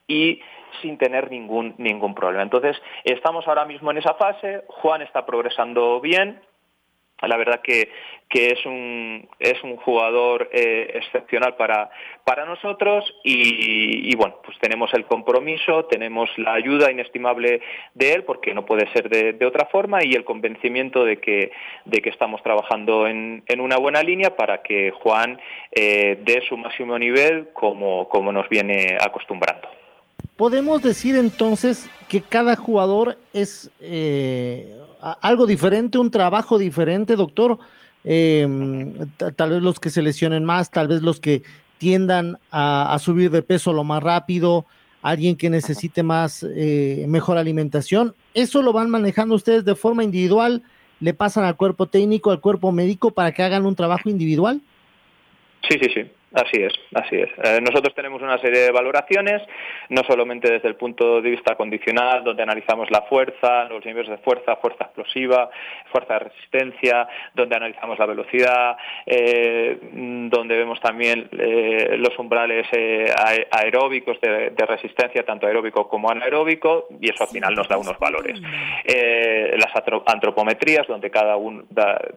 y 0.06 0.42
sin 0.82 0.98
tener 0.98 1.30
ningún 1.30 1.74
ningún 1.78 2.14
problema. 2.14 2.42
Entonces, 2.42 2.76
estamos 3.04 3.48
ahora 3.48 3.64
mismo 3.64 3.90
en 3.90 3.98
esa 3.98 4.14
fase, 4.14 4.64
Juan 4.68 5.00
está 5.00 5.24
progresando 5.24 5.98
bien, 6.00 6.40
la 7.26 7.36
verdad 7.36 7.60
que, 7.62 7.90
que 8.28 8.50
es, 8.52 8.64
un, 8.66 9.28
es 9.40 9.62
un 9.64 9.76
jugador 9.76 10.48
eh, 10.52 10.92
excepcional 10.94 11.56
para, 11.56 11.90
para 12.24 12.44
nosotros 12.44 13.04
y, 13.24 14.14
bueno, 14.16 14.36
pues 14.44 14.56
tenemos 14.60 14.92
el 14.94 15.06
compromiso, 15.06 15.86
tenemos 15.86 16.30
la 16.36 16.52
ayuda 16.52 16.92
inestimable 16.92 17.60
de 17.94 18.12
él, 18.12 18.24
porque 18.24 18.54
no 18.54 18.66
puede 18.66 18.90
ser 18.92 19.08
de, 19.08 19.46
otra 19.46 19.66
forma, 19.66 20.04
y 20.04 20.12
el 20.12 20.24
convencimiento 20.24 21.04
de 21.04 21.18
que, 21.18 21.50
de 21.86 22.00
que 22.00 22.10
estamos 22.10 22.42
trabajando 22.42 23.06
en, 23.06 23.42
en 23.46 23.60
una 23.60 23.78
buena 23.78 24.02
línea 24.02 24.36
para 24.36 24.62
que 24.62 24.90
Juan 24.90 25.40
eh, 25.72 26.18
dé 26.22 26.42
su 26.48 26.56
máximo 26.56 26.98
nivel 26.98 27.48
como, 27.54 28.08
como 28.08 28.30
nos 28.30 28.48
viene 28.48 28.98
acostumbrando. 29.00 29.68
Podemos 30.36 30.82
decir 30.82 31.16
entonces 31.16 31.90
que 32.08 32.20
cada 32.20 32.56
jugador 32.56 33.16
es 33.32 33.70
eh, 33.80 34.72
algo 35.00 35.46
diferente, 35.46 35.98
un 35.98 36.10
trabajo 36.10 36.58
diferente, 36.58 37.16
doctor. 37.16 37.58
Em, 38.04 38.94
tal 39.36 39.50
vez 39.50 39.62
los 39.62 39.80
que 39.80 39.90
se 39.90 40.02
lesionen 40.02 40.44
más, 40.44 40.70
tal 40.70 40.88
vez 40.88 41.02
los 41.02 41.20
que 41.20 41.42
tiendan 41.78 42.38
a, 42.50 42.96
subir 43.00 43.30
de 43.30 43.42
peso 43.42 43.72
lo 43.72 43.84
más 43.84 44.02
rápido, 44.02 44.66
alguien 45.02 45.36
que 45.36 45.50
necesite 45.50 46.02
más, 46.02 46.44
eh, 46.56 47.04
mejor 47.08 47.38
alimentación. 47.38 48.14
¿Eso 48.34 48.62
lo 48.62 48.72
van 48.72 48.90
manejando 48.90 49.34
ustedes 49.34 49.64
de 49.64 49.74
forma 49.74 50.04
individual? 50.04 50.62
¿Le 51.00 51.14
pasan 51.14 51.44
al 51.44 51.56
cuerpo 51.56 51.86
técnico, 51.86 52.30
al 52.30 52.40
cuerpo 52.40 52.72
médico 52.72 53.12
para 53.12 53.32
que 53.32 53.42
hagan 53.42 53.64
un 53.64 53.76
trabajo 53.76 54.10
individual? 54.10 54.60
Sí, 55.68 55.78
sí, 55.80 55.90
sí. 55.94 56.10
Así 56.34 56.62
es, 56.62 56.74
así 56.94 57.16
es. 57.16 57.30
Eh, 57.42 57.60
nosotros 57.62 57.94
tenemos 57.94 58.20
una 58.20 58.36
serie 58.38 58.60
de 58.60 58.70
valoraciones, 58.70 59.42
no 59.88 60.02
solamente 60.04 60.52
desde 60.52 60.68
el 60.68 60.74
punto 60.74 61.22
de 61.22 61.30
vista 61.30 61.54
condicional, 61.54 62.22
donde 62.22 62.42
analizamos 62.42 62.90
la 62.90 63.02
fuerza, 63.02 63.64
los 63.64 63.82
niveles 63.86 64.10
de 64.10 64.18
fuerza, 64.18 64.56
fuerza 64.56 64.84
explosiva, 64.84 65.48
fuerza 65.90 66.14
de 66.14 66.20
resistencia, 66.20 67.08
donde 67.34 67.56
analizamos 67.56 67.98
la 67.98 68.04
velocidad, 68.04 68.76
eh, 69.06 69.78
donde 69.90 70.56
vemos 70.56 70.78
también 70.80 71.30
eh, 71.32 71.96
los 71.98 72.18
umbrales 72.18 72.66
aeróbicos 73.50 74.20
de, 74.20 74.52
resistencia, 74.68 75.24
tanto 75.24 75.46
aeróbico 75.46 75.88
como 75.88 76.10
anaeróbico, 76.10 76.88
y 77.00 77.08
eso 77.08 77.24
al 77.24 77.30
final 77.30 77.54
nos 77.54 77.68
da 77.68 77.78
unos 77.78 77.98
valores. 77.98 78.38
las 78.38 79.72
antropometrías, 80.06 80.86
donde 80.86 81.10
cada 81.10 81.36
uno, 81.36 81.64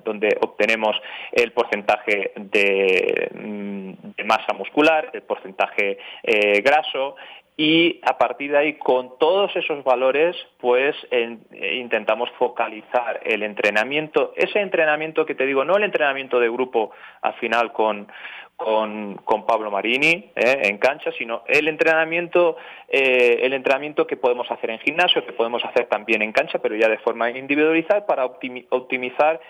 donde 0.04 0.38
obtenemos 0.42 0.98
el 1.32 1.54
porcentaje 1.54 2.34
de 2.36 3.30
mm, 3.34 4.01
de 4.02 4.24
masa 4.24 4.54
muscular, 4.54 5.10
el 5.14 5.22
porcentaje 5.24 5.98
eh, 6.24 6.62
graso 6.62 7.16
y 7.58 8.00
a 8.04 8.18
partir 8.18 8.52
de 8.52 8.58
ahí 8.58 8.74
con 8.76 9.18
todos 9.20 9.56
esos 9.56 9.84
valores 9.84 10.36
pues 10.60 10.96
eh, 11.12 11.38
intentamos 11.76 12.30
focalizar 12.40 13.22
el 13.24 13.44
entrenamiento, 13.44 14.34
ese 14.36 14.60
entrenamiento 14.60 15.26
que 15.26 15.36
te 15.36 15.46
digo, 15.46 15.66
no 15.66 15.76
el 15.78 15.84
entrenamiento 15.84 16.40
de 16.40 16.50
grupo 16.50 16.92
al 17.22 17.34
final 17.36 17.72
con, 17.74 18.08
con, 18.56 19.46
Pablo 19.48 19.72
Marini 19.72 20.32
eh, 20.36 20.62
en 20.64 20.78
cancha, 20.78 21.12
sino 21.18 21.44
el 21.48 21.68
entrenamiento, 21.68 22.58
el 22.88 23.54
entrenamiento 23.54 24.06
que 24.06 24.18
podemos 24.18 24.50
hacer 24.52 24.70
en 24.70 24.80
gimnasio, 24.80 25.26
que 25.26 25.34
podemos 25.34 25.64
hacer 25.66 25.88
también 25.88 26.22
en 26.22 26.32
cancha, 26.32 26.60
pero 26.60 26.76
ya 26.76 26.88
de 26.88 27.00
forma 27.00 27.30
individualizada 27.32 28.06
para 28.06 28.26
optimizar, 28.26 29.42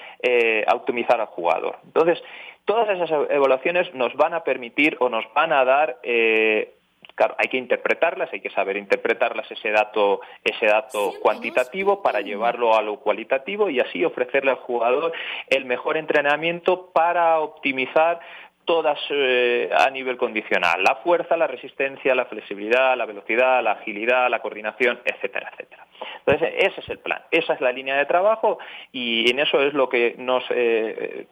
optimizar 0.73 1.19
al 1.19 1.27
jugador. 1.27 1.77
Entonces, 1.83 2.23
Todas 2.65 2.89
esas 2.89 3.09
evaluaciones 3.29 3.93
nos 3.93 4.13
van 4.15 4.33
a 4.33 4.43
permitir 4.43 4.97
o 4.99 5.09
nos 5.09 5.25
van 5.33 5.51
a 5.51 5.65
dar 5.65 5.97
eh, 6.03 6.73
claro, 7.15 7.35
hay 7.37 7.49
que 7.49 7.57
interpretarlas, 7.57 8.31
hay 8.31 8.41
que 8.41 8.49
saber 8.49 8.77
interpretarlas 8.77 9.49
ese 9.51 9.71
dato, 9.71 10.21
ese 10.43 10.65
dato 10.65 11.13
cuantitativo 11.21 12.01
para 12.01 12.21
llevarlo 12.21 12.75
a 12.75 12.81
lo 12.81 12.99
cualitativo 12.99 13.69
y 13.69 13.79
así 13.79 14.03
ofrecerle 14.03 14.51
al 14.51 14.57
jugador 14.57 15.13
el 15.47 15.65
mejor 15.65 15.97
entrenamiento 15.97 16.89
para 16.93 17.39
optimizar 17.39 18.19
todas 18.65 18.99
eh, 19.09 19.69
a 19.75 19.89
nivel 19.89 20.17
condicional, 20.17 20.83
la 20.83 20.95
fuerza, 20.97 21.35
la 21.35 21.47
resistencia, 21.47 22.13
la 22.13 22.25
flexibilidad, 22.25 22.95
la 22.95 23.05
velocidad, 23.05 23.61
la 23.63 23.71
agilidad, 23.71 24.29
la 24.29 24.39
coordinación, 24.39 24.99
etcétera, 25.03 25.49
etcétera. 25.51 25.87
Entonces, 26.25 26.53
ese 26.57 26.81
es 26.81 26.89
el 26.89 26.99
plan, 26.99 27.21
esa 27.31 27.53
es 27.53 27.61
la 27.61 27.71
línea 27.71 27.95
de 27.97 28.05
trabajo 28.05 28.59
y 28.91 29.29
en 29.29 29.39
eso 29.39 29.61
es 29.61 29.73
lo 29.73 29.89
que 29.89 30.15
nos 30.17 30.43
eh, 30.51 31.25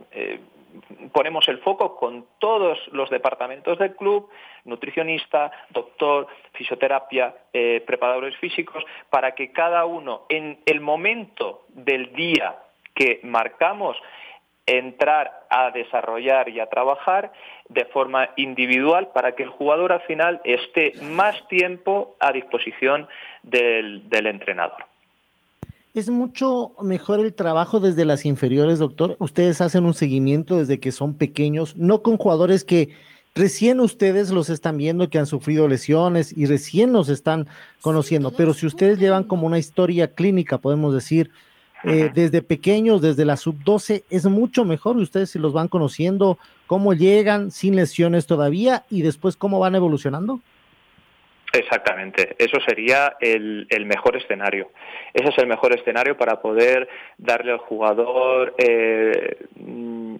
ponemos 1.11 1.47
el 1.47 1.59
foco 1.59 1.95
con 1.95 2.25
todos 2.39 2.77
los 2.91 3.09
departamentos 3.09 3.77
del 3.79 3.95
club, 3.95 4.29
nutricionista, 4.65 5.51
doctor, 5.69 6.27
fisioterapia, 6.53 7.35
eh, 7.53 7.83
preparadores 7.85 8.35
físicos, 8.37 8.83
para 9.09 9.33
que 9.33 9.51
cada 9.51 9.85
uno 9.85 10.23
en 10.29 10.59
el 10.65 10.81
momento 10.81 11.65
del 11.69 12.13
día 12.13 12.57
que 12.93 13.19
marcamos 13.23 13.97
entrar 14.65 15.47
a 15.49 15.71
desarrollar 15.71 16.49
y 16.49 16.59
a 16.59 16.67
trabajar 16.67 17.31
de 17.69 17.85
forma 17.85 18.29
individual 18.35 19.09
para 19.13 19.33
que 19.35 19.43
el 19.43 19.49
jugador 19.49 19.91
al 19.91 20.01
final 20.01 20.41
esté 20.43 20.93
más 21.01 21.47
tiempo 21.47 22.15
a 22.19 22.31
disposición 22.31 23.07
del 23.41 24.27
entrenador. 24.27 24.88
¿Es 25.95 26.07
mucho 26.09 26.73
mejor 26.83 27.19
el 27.19 27.33
trabajo 27.33 27.79
desde 27.79 28.05
las 28.05 28.23
inferiores, 28.23 28.77
doctor? 28.77 29.15
Ustedes 29.19 29.59
hacen 29.59 29.85
un 29.85 29.95
seguimiento 29.95 30.57
desde 30.57 30.79
que 30.79 30.91
son 30.91 31.15
pequeños, 31.15 31.75
no 31.77 32.03
con 32.03 32.17
jugadores 32.17 32.63
que 32.63 32.89
recién 33.33 33.79
ustedes 33.79 34.29
los 34.29 34.51
están 34.51 34.77
viendo 34.77 35.09
que 35.09 35.17
han 35.17 35.25
sufrido 35.25 35.67
lesiones 35.67 36.35
y 36.37 36.45
recién 36.45 36.93
los 36.93 37.09
están 37.09 37.47
conociendo, 37.81 38.31
pero 38.31 38.53
si 38.53 38.67
ustedes 38.67 38.99
llevan 38.99 39.23
como 39.23 39.47
una 39.47 39.57
historia 39.57 40.13
clínica, 40.13 40.59
podemos 40.59 40.93
decir, 40.93 41.31
eh, 41.83 42.11
desde 42.13 42.43
pequeños, 42.43 43.01
desde 43.01 43.25
la 43.25 43.37
sub-12, 43.37 44.03
es 44.11 44.25
mucho 44.25 44.65
mejor 44.65 44.97
ustedes 44.97 45.31
si 45.31 45.39
los 45.39 45.53
van 45.53 45.69
conociendo, 45.69 46.37
cómo 46.67 46.93
llegan 46.93 47.49
sin 47.49 47.75
lesiones 47.75 48.27
todavía 48.27 48.85
y 48.91 49.01
después 49.01 49.35
cómo 49.35 49.57
van 49.57 49.73
evolucionando. 49.73 50.39
Exactamente, 51.51 52.35
eso 52.37 52.59
sería 52.61 53.17
el, 53.19 53.65
mejor 53.85 54.15
escenario. 54.15 54.69
Ese 55.13 55.29
es 55.29 55.37
el 55.39 55.47
mejor 55.47 55.73
escenario 55.73 56.15
para 56.15 56.41
poder 56.41 56.87
darle 57.17 57.51
al 57.53 57.57
jugador 57.57 58.53
eh, 58.59 59.37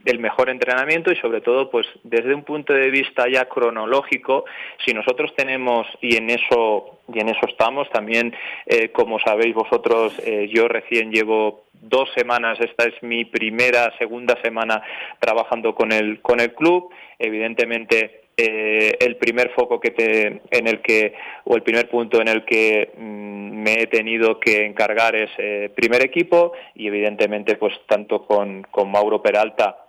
el 0.05 0.19
mejor 0.19 0.49
entrenamiento 0.49 1.11
y 1.11 1.15
sobre 1.17 1.41
todo, 1.41 1.69
pues 1.69 1.85
desde 2.03 2.33
un 2.33 2.43
punto 2.43 2.73
de 2.73 2.89
vista 2.89 3.25
ya 3.29 3.45
cronológico, 3.45 4.45
si 4.83 4.91
nosotros 4.93 5.31
tenemos 5.35 5.85
y 6.01 6.15
en 6.15 6.31
eso 6.31 6.99
y 7.13 7.19
en 7.19 7.29
eso 7.29 7.47
estamos 7.47 7.89
también, 7.91 8.35
eh, 8.65 8.89
como 8.89 9.19
sabéis 9.19 9.53
vosotros, 9.53 10.19
eh, 10.25 10.49
yo 10.51 10.67
recién 10.67 11.11
llevo 11.11 11.65
dos 11.73 12.09
semanas, 12.15 12.59
esta 12.59 12.85
es 12.85 13.01
mi 13.03 13.25
primera, 13.25 13.95
segunda 13.97 14.35
semana 14.41 14.81
trabajando 15.19 15.75
con 15.75 15.91
el 15.91 16.21
con 16.21 16.39
el 16.39 16.53
club, 16.53 16.91
evidentemente 17.19 18.18
eh, 18.41 18.97
el 19.01 19.17
primer 19.17 19.51
foco 19.51 19.81
que 19.81 19.91
te, 19.91 20.41
en 20.51 20.67
el 20.67 20.81
que 20.81 21.13
o 21.43 21.57
el 21.57 21.61
primer 21.61 21.89
punto 21.89 22.21
en 22.21 22.29
el 22.29 22.45
que 22.45 22.93
mm, 22.97 23.63
me 23.63 23.81
he 23.81 23.87
tenido 23.87 24.39
que 24.39 24.65
encargar 24.65 25.13
es 25.13 25.29
eh, 25.37 25.69
primer 25.75 26.01
equipo 26.05 26.53
y 26.73 26.87
evidentemente 26.87 27.57
pues 27.57 27.73
tanto 27.85 28.25
con, 28.25 28.63
con 28.71 28.89
Mauro 28.89 29.21
Peralta 29.21 29.85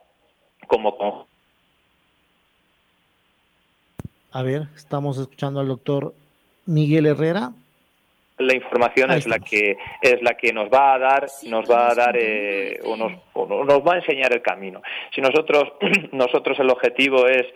como 0.66 0.98
con 0.98 1.30
a 4.32 4.42
ver, 4.42 4.62
estamos 4.76 5.18
escuchando 5.18 5.60
al 5.60 5.68
doctor 5.68 6.12
Miguel 6.66 7.06
Herrera 7.06 7.52
la 8.40 8.54
información 8.54 9.10
es 9.10 9.26
la 9.26 9.38
que 9.38 9.76
es 10.00 10.22
la 10.22 10.34
que 10.34 10.52
nos 10.52 10.68
va 10.68 10.94
a 10.94 10.98
dar 10.98 11.26
nos 11.46 11.70
va 11.70 11.90
a 11.90 11.94
dar 11.94 12.16
eh, 12.18 12.80
o, 12.84 12.96
nos, 12.96 13.12
nos 13.34 13.86
va 13.86 13.94
a 13.94 13.96
enseñar 13.96 14.32
el 14.32 14.42
camino. 14.42 14.82
Si 15.14 15.20
nosotros 15.20 15.72
nosotros 16.12 16.58
el 16.58 16.70
objetivo 16.70 17.26
es 17.26 17.46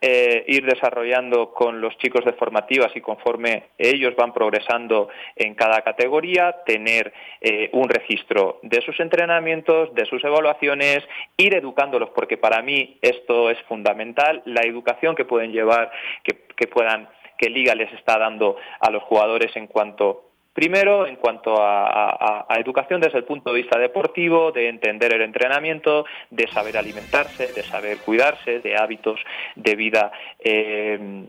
eh, 0.00 0.44
ir 0.48 0.66
desarrollando 0.66 1.52
con 1.52 1.80
los 1.80 1.96
chicos 1.98 2.24
de 2.24 2.32
formativas 2.32 2.90
y 2.96 3.00
conforme 3.00 3.68
ellos 3.78 4.16
van 4.16 4.32
progresando 4.32 5.08
en 5.36 5.54
cada 5.54 5.82
categoría 5.82 6.56
tener 6.66 7.12
eh, 7.40 7.70
un 7.72 7.88
registro 7.88 8.58
de 8.62 8.80
sus 8.82 8.98
entrenamientos 8.98 9.94
de 9.94 10.04
sus 10.06 10.22
evaluaciones 10.24 11.04
ir 11.36 11.54
educándolos 11.54 12.10
porque 12.10 12.36
para 12.36 12.62
mí 12.62 12.98
esto 13.00 13.48
es 13.48 13.60
fundamental 13.68 14.42
la 14.44 14.62
educación 14.62 15.14
que 15.14 15.24
pueden 15.24 15.52
llevar 15.52 15.92
que, 16.24 16.46
que 16.56 16.66
puedan 16.66 17.08
que 17.38 17.50
Liga 17.50 17.74
les 17.74 17.92
está 17.92 18.18
dando 18.18 18.56
a 18.80 18.90
los 18.90 19.02
jugadores 19.02 19.54
en 19.56 19.66
cuanto 19.66 20.31
Primero, 20.52 21.06
en 21.06 21.16
cuanto 21.16 21.56
a, 21.58 22.46
educación 22.58 23.00
desde 23.00 23.18
el 23.18 23.24
punto 23.24 23.50
de 23.50 23.62
vista 23.62 23.78
deportivo, 23.78 24.52
de 24.52 24.68
entender 24.68 25.14
el 25.14 25.22
entrenamiento, 25.22 26.04
de 26.30 26.46
saber 26.48 26.76
alimentarse, 26.76 27.52
de 27.52 27.62
saber 27.62 27.98
cuidarse, 27.98 28.60
de 28.60 28.76
hábitos 28.76 29.18
de 29.56 29.74
vida 29.74 30.12
eh, 30.38 31.24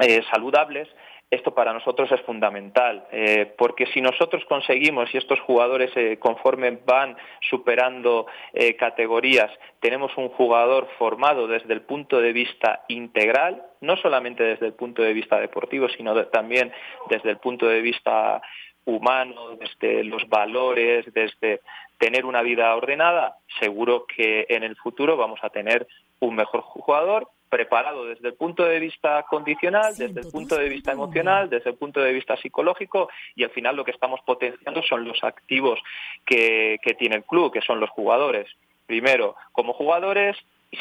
eh, 0.00 0.22
saludables 0.30 0.88
esto 1.32 1.54
para 1.54 1.72
nosotros 1.72 2.12
es 2.12 2.20
fundamental, 2.20 3.06
eh, 3.10 3.54
porque 3.56 3.86
si 3.86 4.02
nosotros 4.02 4.44
conseguimos 4.44 5.12
y 5.12 5.16
estos 5.16 5.40
jugadores 5.40 5.90
eh, 5.96 6.18
conforme 6.18 6.78
van 6.84 7.16
superando 7.40 8.26
eh, 8.52 8.76
categorías, 8.76 9.50
tenemos 9.80 10.12
un 10.18 10.28
jugador 10.28 10.88
formado 10.98 11.46
desde 11.46 11.72
el 11.72 11.80
punto 11.80 12.20
de 12.20 12.34
vista 12.34 12.84
integral, 12.88 13.62
no 13.80 13.96
solamente 13.96 14.44
desde 14.44 14.66
el 14.66 14.74
punto 14.74 15.00
de 15.00 15.14
vista 15.14 15.40
deportivo, 15.40 15.88
sino 15.88 16.14
también 16.26 16.70
desde 17.08 17.30
el 17.30 17.38
punto 17.38 17.66
de 17.66 17.80
vista 17.80 18.42
humano, 18.84 19.56
desde 19.56 20.04
los 20.04 20.28
valores, 20.28 21.06
desde 21.14 21.62
tener 21.96 22.26
una 22.26 22.42
vida 22.42 22.76
ordenada, 22.76 23.36
seguro 23.58 24.04
que 24.04 24.44
en 24.50 24.64
el 24.64 24.76
futuro 24.76 25.16
vamos 25.16 25.40
a 25.42 25.48
tener 25.48 25.86
un 26.20 26.34
mejor 26.34 26.60
jugador 26.60 27.28
preparado 27.52 28.06
desde 28.06 28.28
el 28.28 28.34
punto 28.34 28.64
de 28.64 28.80
vista 28.80 29.24
condicional, 29.24 29.94
desde 29.94 30.20
el 30.20 30.32
punto 30.32 30.56
de 30.56 30.70
vista 30.70 30.92
emocional, 30.92 31.50
desde 31.50 31.68
el 31.68 31.76
punto 31.76 32.00
de 32.00 32.10
vista 32.10 32.34
psicológico 32.38 33.10
y 33.36 33.44
al 33.44 33.50
final 33.50 33.76
lo 33.76 33.84
que 33.84 33.90
estamos 33.90 34.20
potenciando 34.24 34.82
son 34.82 35.04
los 35.04 35.22
activos 35.22 35.78
que, 36.24 36.78
tiene 36.98 37.16
el 37.16 37.24
club, 37.24 37.52
que 37.52 37.60
son 37.60 37.78
los 37.78 37.90
jugadores. 37.90 38.48
Primero, 38.86 39.36
como 39.52 39.74
jugadores, 39.74 40.34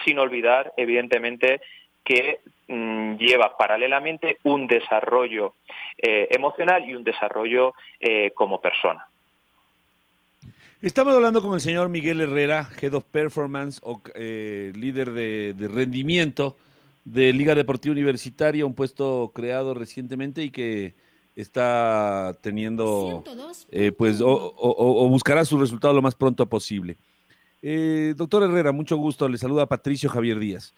sin 0.05 0.17
olvidar, 0.17 0.71
evidentemente, 0.77 1.59
que 2.05 2.39
mm, 2.69 3.17
lleva 3.17 3.57
paralelamente 3.57 4.37
un 4.43 4.65
desarrollo 4.65 5.55
eh, 5.97 6.29
emocional 6.31 6.87
y 6.87 6.95
un 6.95 7.03
desarrollo 7.03 7.73
eh, 7.99 8.31
como 8.33 8.61
persona. 8.61 9.10
Estamos 10.81 11.13
hablando 11.13 11.43
con 11.43 11.53
el 11.53 11.61
señor 11.61 11.89
Miguel 11.89 12.21
Herrera, 12.21 12.67
Head 12.81 12.95
of 12.95 13.03
Performance 13.03 13.79
o 13.83 14.01
eh, 14.15 14.73
líder 14.75 15.11
de, 15.11 15.53
rendimiento 15.71 16.57
de 17.05 17.31
Liga 17.33 17.53
Deportiva 17.53 17.93
Universitaria, 17.93 18.65
un 18.65 18.73
puesto 18.73 19.31
creado 19.31 19.75
recientemente 19.75 20.41
y 20.43 20.49
que 20.49 20.95
está 21.35 22.35
teniendo, 22.41 23.23
eh, 23.69 23.91
pues, 23.91 24.21
o, 24.25 25.07
buscará 25.07 25.45
su 25.45 25.59
resultado 25.59 25.93
lo 25.93 26.01
más 26.01 26.15
pronto 26.15 26.47
posible. 26.47 26.97
Eh, 27.61 28.15
doctor 28.17 28.41
Herrera, 28.41 28.71
mucho 28.71 28.97
gusto. 28.97 29.29
Le 29.29 29.37
saluda 29.37 29.67
Patricio 29.67 30.09
Javier 30.09 30.39
Díaz. 30.39 30.73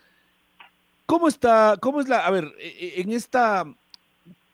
¿Cómo 1.05 1.29
está, 1.29 1.77
cómo 1.79 2.01
es 2.01 2.09
la, 2.09 2.25
a 2.25 2.29
ver, 2.29 2.51
e, 2.59 2.97
e, 2.97 3.01
en 3.01 3.13
esta, 3.13 3.63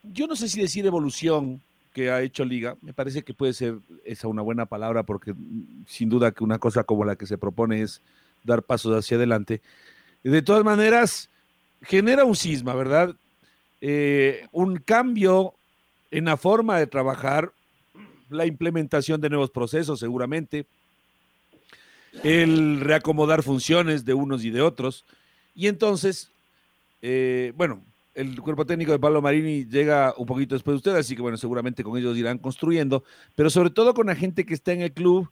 yo 0.03 0.27
no 0.27 0.35
sé 0.35 0.47
si 0.47 0.62
decir 0.62 0.85
evolución, 0.85 1.59
ha 2.07 2.21
hecho 2.21 2.45
Liga, 2.45 2.77
me 2.81 2.93
parece 2.93 3.23
que 3.23 3.33
puede 3.33 3.53
ser 3.53 3.79
esa 4.05 4.27
una 4.27 4.41
buena 4.41 4.65
palabra 4.65 5.03
porque 5.03 5.33
mm, 5.33 5.85
sin 5.88 6.09
duda 6.09 6.31
que 6.31 6.43
una 6.43 6.59
cosa 6.59 6.83
como 6.83 7.03
la 7.05 7.15
que 7.15 7.25
se 7.25 7.38
propone 7.38 7.81
es 7.81 8.01
dar 8.43 8.63
pasos 8.63 8.95
hacia 8.97 9.17
adelante. 9.17 9.62
De 10.23 10.41
todas 10.41 10.63
maneras, 10.63 11.29
genera 11.81 12.25
un 12.25 12.35
cisma, 12.35 12.73
¿verdad? 12.73 13.15
Eh, 13.81 14.47
un 14.51 14.77
cambio 14.77 15.55
en 16.12 16.25
la 16.25 16.38
forma 16.38 16.77
de 16.77 16.88
trabajar, 16.88 17.51
la 18.29 18.45
implementación 18.45 19.21
de 19.21 19.29
nuevos 19.29 19.51
procesos 19.51 19.99
seguramente, 19.99 20.65
el 22.23 22.81
reacomodar 22.81 23.43
funciones 23.43 24.05
de 24.05 24.13
unos 24.13 24.43
y 24.43 24.49
de 24.49 24.62
otros. 24.62 25.05
Y 25.55 25.67
entonces, 25.67 26.31
eh, 27.01 27.53
bueno, 27.55 27.83
el 28.19 28.41
cuerpo 28.41 28.65
técnico 28.65 28.91
de 28.91 28.99
Pablo 28.99 29.21
Marini 29.21 29.65
llega 29.65 30.13
un 30.17 30.25
poquito 30.25 30.53
después 30.53 30.73
de 30.73 30.77
usted, 30.77 30.95
así 30.95 31.15
que 31.15 31.21
bueno, 31.21 31.38
seguramente 31.38 31.84
con 31.84 31.97
ellos 31.97 32.17
irán 32.17 32.38
construyendo, 32.38 33.03
pero 33.34 33.49
sobre 33.49 33.69
todo 33.69 33.93
con 33.93 34.08
la 34.08 34.15
gente 34.15 34.45
que 34.45 34.53
está 34.53 34.73
en 34.73 34.82
el 34.82 34.91
club, 34.91 35.29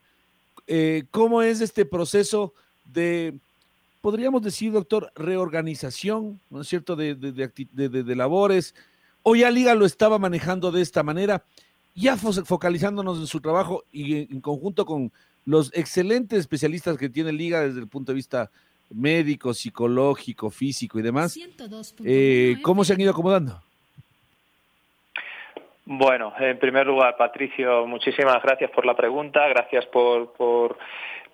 eh, 0.67 1.04
¿cómo 1.12 1.41
es 1.41 1.60
este 1.60 1.86
proceso 1.86 2.54
de, 2.86 3.34
podríamos 4.00 4.41
decir, 4.41 4.71
doctor, 4.71 5.12
reorganización, 5.15 6.39
¿no 6.50 6.62
es 6.62 6.69
cierto?, 6.69 6.95
de, 6.95 7.15
de, 7.15 8.15
labores, 8.15 8.73
o 9.21 9.36
ya 9.36 9.52
Liga 9.52 9.76
lo 9.76 9.86
estaba 9.86 10.17
manejando 10.17 10.71
de 10.71 10.82
esta 10.82 11.04
manera, 11.04 11.43
ya 11.93 12.15
focalizándonos 12.15 13.19
en 13.19 13.28
su 13.28 13.41
trabajo 13.41 13.84
y 13.91 14.32
en 14.34 14.39
conjunto 14.39 14.86
con 14.86 15.12
los 15.45 15.71
excelentes 15.73 16.39
especialistas 16.39 16.97
que 16.97 17.10
tiene 17.10 17.34
Liga 17.34 17.62
desde 17.62 17.82
el 17.82 17.88
punto 17.88 18.13
de 18.13 18.15
vista 18.15 18.50
médico, 18.89 19.54
psicológico, 19.54 20.50
físico 20.50 21.00
y 21.00 21.02
demás, 21.02 21.38
eh, 22.06 22.56
¿cómo 22.62 22.84
se 22.84 22.93
han 22.93 23.02
ido 23.02 23.12
acomodando? 23.12 23.62
Bueno, 25.89 26.34
en 26.38 26.60
primer 26.60 26.86
lugar, 26.86 27.15
Patricio, 27.17 27.88
muchísimas 27.88 28.43
gracias 28.43 28.69
por 28.71 28.86
la 28.86 28.93
pregunta, 28.93 29.47
gracias 29.47 29.86
por, 29.86 30.34
por, 30.34 30.78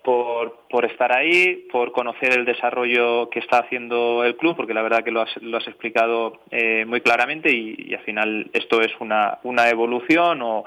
por, 0.04 0.84
estar 0.84 1.10
ahí, 1.12 1.66
por 1.72 1.90
conocer 1.90 2.32
el 2.38 2.44
desarrollo 2.44 3.30
que 3.30 3.40
está 3.40 3.58
haciendo 3.58 4.22
el 4.22 4.36
club, 4.36 4.54
porque 4.54 4.74
la 4.74 4.82
verdad 4.82 5.02
que 5.02 5.10
lo 5.10 5.22
has, 5.22 5.36
lo 5.42 5.56
has 5.56 5.66
explicado 5.66 6.40
eh, 6.52 6.84
muy 6.84 7.00
claramente 7.00 7.50
y, 7.50 7.94
al 7.94 8.04
final 8.04 8.50
esto 8.52 8.80
es 8.80 8.92
una, 9.00 9.38
una 9.42 9.68
evolución 9.70 10.40
o, 10.42 10.64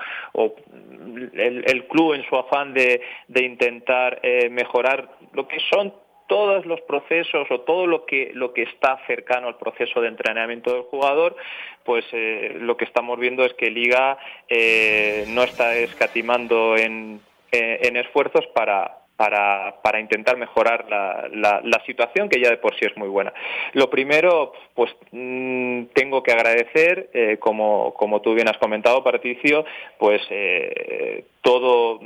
el, 1.33 1.85
club 1.87 2.13
en 2.13 2.27
su 2.27 2.35
afán 2.35 2.73
de, 2.73 3.01
de 3.27 3.45
intentar 3.45 4.19
eh, 4.23 4.49
mejorar 4.49 5.09
lo 5.33 5.47
que 5.47 5.59
son 5.69 5.93
todos 6.27 6.65
los 6.65 6.81
procesos 6.81 7.49
o 7.49 7.61
todo 7.61 7.87
lo 7.87 8.05
que 8.05 8.31
lo 8.33 8.53
que 8.53 8.63
está 8.63 8.99
cercano 9.07 9.47
al 9.47 9.57
proceso 9.57 10.01
de 10.01 10.09
entrenamiento 10.09 10.73
del 10.73 10.83
jugador, 10.83 11.35
pues 11.83 12.05
eh, 12.11 12.57
lo 12.59 12.77
que 12.77 12.85
estamos 12.85 13.17
viendo 13.19 13.43
es 13.45 13.53
que 13.53 13.71
Liga 13.71 14.17
eh, 14.49 15.25
no 15.29 15.43
está 15.43 15.75
escatimando 15.75 16.75
en, 16.77 17.21
en 17.51 17.97
esfuerzos 17.97 18.45
para 18.47 19.06
para, 19.17 19.81
para 19.81 19.99
intentar 19.99 20.37
mejorar 20.37 20.85
la, 20.89 21.61
la, 21.63 21.83
situación 21.85 22.29
que 22.29 22.39
ya 22.39 22.51
de 22.51 22.57
por 22.57 22.75
sí 22.75 22.85
es 22.85 22.95
muy 22.95 23.09
buena. 23.09 23.33
Lo 23.73 23.89
primero, 23.89 24.53
pues 24.75 24.91
mm, 25.11 25.85
tengo 25.93 26.21
que 26.21 26.31
agradecer, 26.31 27.09
eh, 27.13 27.37
como, 27.39 27.93
como 27.95 28.21
tú 28.21 28.35
bien 28.35 28.47
has 28.47 28.57
comentado, 28.59 29.03
Patricio, 29.03 29.65
pues 29.97 30.21
eh, 30.29 31.25
todo, 31.41 31.99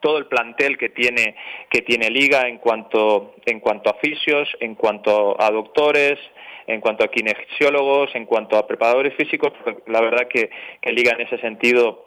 todo 0.00 0.18
el 0.18 0.26
plantel 0.26 0.76
que 0.76 0.88
tiene, 0.88 1.36
que 1.70 1.82
tiene 1.82 2.10
Liga 2.10 2.48
en 2.48 2.58
cuanto, 2.58 3.34
en 3.46 3.60
cuanto 3.60 3.90
a 3.90 3.94
fisios, 3.94 4.48
en 4.58 4.74
cuanto 4.74 5.40
a 5.40 5.50
doctores, 5.50 6.18
en 6.66 6.80
cuanto 6.80 7.04
a 7.04 7.08
kinesiólogos, 7.08 8.14
en 8.14 8.26
cuanto 8.26 8.56
a 8.56 8.66
preparadores 8.66 9.14
físicos, 9.14 9.52
la 9.86 10.00
verdad 10.00 10.26
que, 10.28 10.50
que 10.80 10.92
Liga 10.92 11.12
en 11.12 11.20
ese 11.20 11.38
sentido 11.38 12.06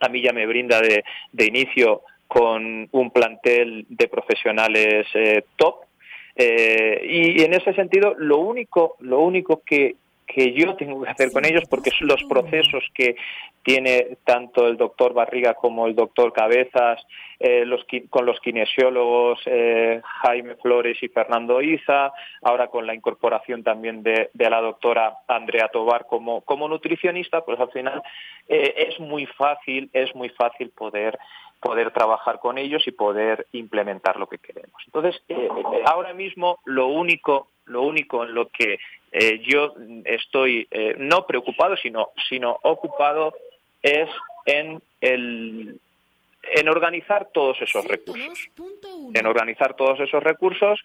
a 0.00 0.08
mí 0.08 0.20
ya 0.20 0.32
me 0.32 0.46
brinda 0.46 0.80
de, 0.80 1.04
de 1.30 1.46
inicio 1.46 2.02
con 2.32 2.88
un 2.92 3.10
plantel 3.10 3.84
de 3.90 4.08
profesionales 4.08 5.06
eh, 5.12 5.44
top. 5.56 5.80
Eh, 6.34 7.04
y 7.06 7.42
en 7.42 7.52
ese 7.52 7.74
sentido, 7.74 8.14
lo 8.16 8.38
único, 8.38 8.96
lo 9.00 9.20
único 9.20 9.60
que, 9.66 9.96
que 10.26 10.54
yo 10.54 10.74
tengo 10.76 11.02
que 11.02 11.10
hacer 11.10 11.30
con 11.30 11.44
ellos, 11.44 11.64
porque 11.68 11.90
son 11.90 12.08
los 12.08 12.24
procesos 12.24 12.84
que 12.94 13.16
tiene 13.62 14.16
tanto 14.24 14.66
el 14.66 14.78
doctor 14.78 15.12
Barriga 15.12 15.52
como 15.52 15.86
el 15.86 15.94
doctor 15.94 16.32
Cabezas, 16.32 17.06
eh, 17.38 17.66
los, 17.66 17.84
con 18.08 18.24
los 18.24 18.40
kinesiólogos 18.40 19.40
Jaime 20.22 20.54
Flores 20.54 21.02
y 21.02 21.08
Fernando 21.08 21.60
Iza, 21.60 22.14
ahora 22.40 22.68
con 22.68 22.86
la 22.86 22.94
incorporación 22.94 23.62
también 23.62 24.02
de, 24.02 24.30
de 24.32 24.48
la 24.48 24.62
doctora 24.62 25.18
Andrea 25.28 25.68
Tobar 25.68 26.06
como, 26.06 26.40
como 26.40 26.66
nutricionista, 26.66 27.44
pues 27.44 27.60
al 27.60 27.70
final 27.70 28.02
es 28.48 28.98
muy 28.98 29.26
fácil, 29.26 29.90
es 29.92 30.14
muy 30.14 30.30
fácil 30.30 30.70
poder 30.70 31.18
poder 31.62 31.92
trabajar 31.92 32.40
con 32.40 32.58
ellos 32.58 32.82
y 32.86 32.90
poder 32.90 33.46
implementar 33.52 34.16
lo 34.16 34.26
que 34.26 34.38
queremos. 34.38 34.82
Entonces, 34.84 35.22
eh, 35.28 35.48
eh, 35.48 35.82
ahora 35.86 36.12
mismo 36.12 36.58
lo 36.64 36.88
único, 36.88 37.48
lo 37.66 37.82
único 37.82 38.24
en 38.24 38.34
lo 38.34 38.48
que 38.48 38.80
eh, 39.12 39.40
yo 39.46 39.72
estoy 40.04 40.68
no 40.98 41.24
preocupado, 41.24 41.76
sino, 41.76 42.10
sino 42.28 42.58
ocupado 42.62 43.34
es 43.80 44.08
en 44.44 44.82
el 45.00 45.78
en 46.54 46.68
organizar 46.68 47.28
todos 47.32 47.56
esos 47.62 47.84
recursos, 47.86 48.50
en 49.14 49.26
organizar 49.26 49.74
todos 49.74 50.00
esos 50.00 50.20
recursos 50.20 50.80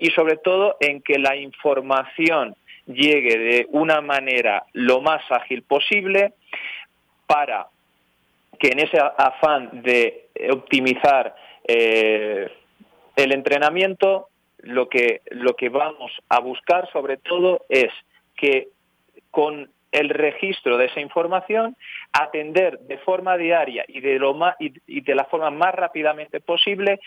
y 0.00 0.10
sobre 0.10 0.36
todo 0.36 0.76
en 0.80 1.00
que 1.00 1.18
la 1.18 1.36
información 1.36 2.56
llegue 2.86 3.38
de 3.38 3.66
una 3.70 4.00
manera 4.00 4.64
lo 4.72 5.00
más 5.00 5.22
ágil 5.30 5.62
posible 5.62 6.32
para 7.28 7.68
que 8.58 8.68
en 8.68 8.80
ese 8.80 8.98
afán 8.98 9.82
de 9.82 10.28
optimizar 10.50 11.34
eh, 11.66 12.50
el 13.16 13.32
entrenamiento, 13.32 14.28
lo 14.58 14.88
que, 14.88 15.22
lo 15.30 15.54
que 15.54 15.68
vamos 15.68 16.12
a 16.28 16.40
buscar 16.40 16.90
sobre 16.92 17.16
todo 17.16 17.64
es 17.68 17.92
que 18.36 18.68
con 19.30 19.70
el 19.92 20.10
registro 20.10 20.76
de 20.76 20.86
esa 20.86 21.00
información, 21.00 21.76
atender 22.12 22.78
de 22.80 22.98
forma 22.98 23.36
diaria 23.36 23.84
y 23.88 24.00
de, 24.00 24.18
lo 24.18 24.34
más, 24.34 24.56
y, 24.58 25.00
de 25.00 25.14
la 25.14 25.24
forma 25.24 25.50
más 25.50 25.74
rápidamente 25.74 26.40
posible 26.40 27.00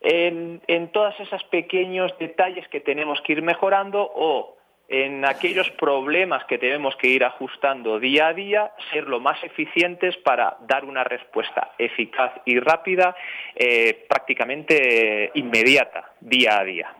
en, 0.00 0.62
en 0.66 0.88
todos 0.92 1.18
esos 1.20 1.42
pequeños 1.44 2.12
detalles 2.18 2.66
que 2.68 2.80
tenemos 2.80 3.20
que 3.22 3.32
ir 3.32 3.42
mejorando 3.42 4.10
o 4.14 4.56
en 4.88 5.24
aquellos 5.24 5.70
problemas 5.70 6.44
que 6.44 6.58
tenemos 6.58 6.94
que 6.96 7.08
ir 7.08 7.24
ajustando 7.24 7.98
día 7.98 8.28
a 8.28 8.34
día, 8.34 8.72
ser 8.92 9.04
lo 9.04 9.18
más 9.18 9.42
eficientes 9.42 10.16
para 10.18 10.58
dar 10.68 10.84
una 10.84 11.04
respuesta 11.04 11.72
eficaz 11.78 12.32
y 12.44 12.58
rápida, 12.60 13.16
eh, 13.54 14.04
prácticamente 14.08 15.30
inmediata, 15.34 16.12
día 16.20 16.58
a 16.58 16.64
día. 16.64 16.94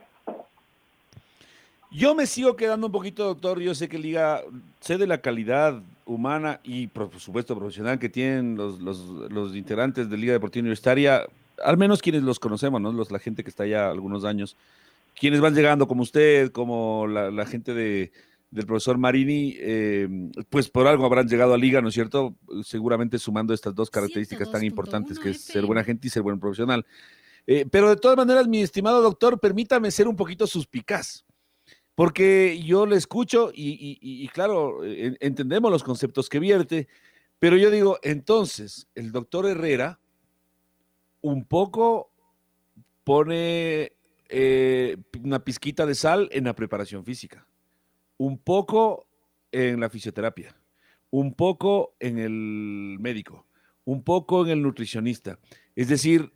Yo 1.90 2.14
me 2.14 2.26
sigo 2.26 2.56
quedando 2.56 2.86
un 2.88 2.92
poquito, 2.92 3.24
doctor. 3.24 3.60
Yo 3.60 3.72
sé 3.72 3.88
que 3.88 3.98
Liga, 3.98 4.42
sé 4.80 4.98
de 4.98 5.06
la 5.06 5.18
calidad 5.18 5.80
humana 6.06 6.58
y, 6.64 6.88
por 6.88 7.08
supuesto, 7.20 7.56
profesional 7.56 8.00
que 8.00 8.08
tienen 8.08 8.56
los, 8.56 8.80
los, 8.80 9.54
integrantes 9.54 10.10
de 10.10 10.16
Liga 10.16 10.32
Deportiva 10.32 10.62
Universitaria, 10.62 11.24
al 11.62 11.76
menos 11.76 12.02
quienes 12.02 12.24
los 12.24 12.40
conocemos, 12.40 12.80
¿no? 12.80 12.92
Los, 12.92 13.12
la 13.12 13.20
gente 13.20 13.44
que 13.44 13.50
está 13.50 13.62
allá 13.62 13.90
algunos 13.90 14.24
años 14.24 14.56
quienes 15.14 15.40
van 15.40 15.55
llegando 15.55 15.87
como 15.87 16.03
usted, 16.03 16.50
como 16.50 17.07
la, 17.07 17.46
gente 17.46 17.72
de, 17.72 18.12
del 18.50 18.66
profesor 18.66 18.98
Marini, 18.98 19.55
eh, 19.59 20.09
pues 20.48 20.68
por 20.68 20.87
algo 20.87 21.05
habrán 21.05 21.29
llegado 21.29 21.55
a 21.55 21.59
liga, 21.59 21.81
¿no 21.81 21.88
es 21.88 21.94
cierto? 21.94 22.37
Seguramente 22.62 23.18
sumando 23.18 23.55
estas 23.55 23.74
dos 23.74 23.90
características 23.90 24.50
tan 24.50 24.64
importantes, 24.64 25.18
que 25.18 25.31
es 25.31 25.40
ser 25.40 25.66
buena 25.66 25.85
gente 25.85 26.07
y 26.07 26.11
ser 26.11 26.22
buen 26.22 26.40
profesional. 26.40 26.85
Eh, 27.46 27.66
pero 27.70 27.90
de 27.90 27.96
todas 27.96 28.16
maneras, 28.16 28.48
mi 28.48 28.62
estimado 28.62 29.03
doctor, 29.03 29.38
permítame 29.38 29.90
ser 29.90 30.09
un 30.09 30.16
poquito 30.16 30.46
suspicaz, 30.46 31.24
porque 31.94 32.61
yo 32.64 32.87
le 32.87 32.96
escucho 32.96 33.50
y, 33.55 34.29
claro, 34.29 34.81
entendemos 34.85 35.70
los 35.70 35.85
conceptos 35.85 36.29
que 36.29 36.40
vierte, 36.40 36.88
pero 37.38 37.57
yo 37.57 37.70
digo, 37.70 37.98
entonces, 38.03 38.88
el 38.94 39.12
doctor 39.12 39.46
Herrera 39.46 40.00
un 41.20 41.44
poco 41.44 42.11
pone 43.05 43.92
eh, 44.28 44.96
una 45.22 45.44
pizquita 45.44 45.87
de 45.87 45.94
sal 45.94 46.28
en 46.32 46.44
la 46.44 46.54
preparación 46.54 47.04
física, 47.04 47.46
un 48.16 48.38
poco 48.38 49.06
en 49.52 49.80
la 49.80 49.90
fisioterapia, 49.90 50.56
un 51.10 51.34
poco 51.34 51.94
en 52.00 52.18
el 52.18 52.96
médico, 53.00 53.46
un 53.84 54.02
poco 54.02 54.44
en 54.44 54.50
el 54.50 54.62
nutricionista. 54.62 55.38
Es 55.76 55.88
decir, 55.88 56.32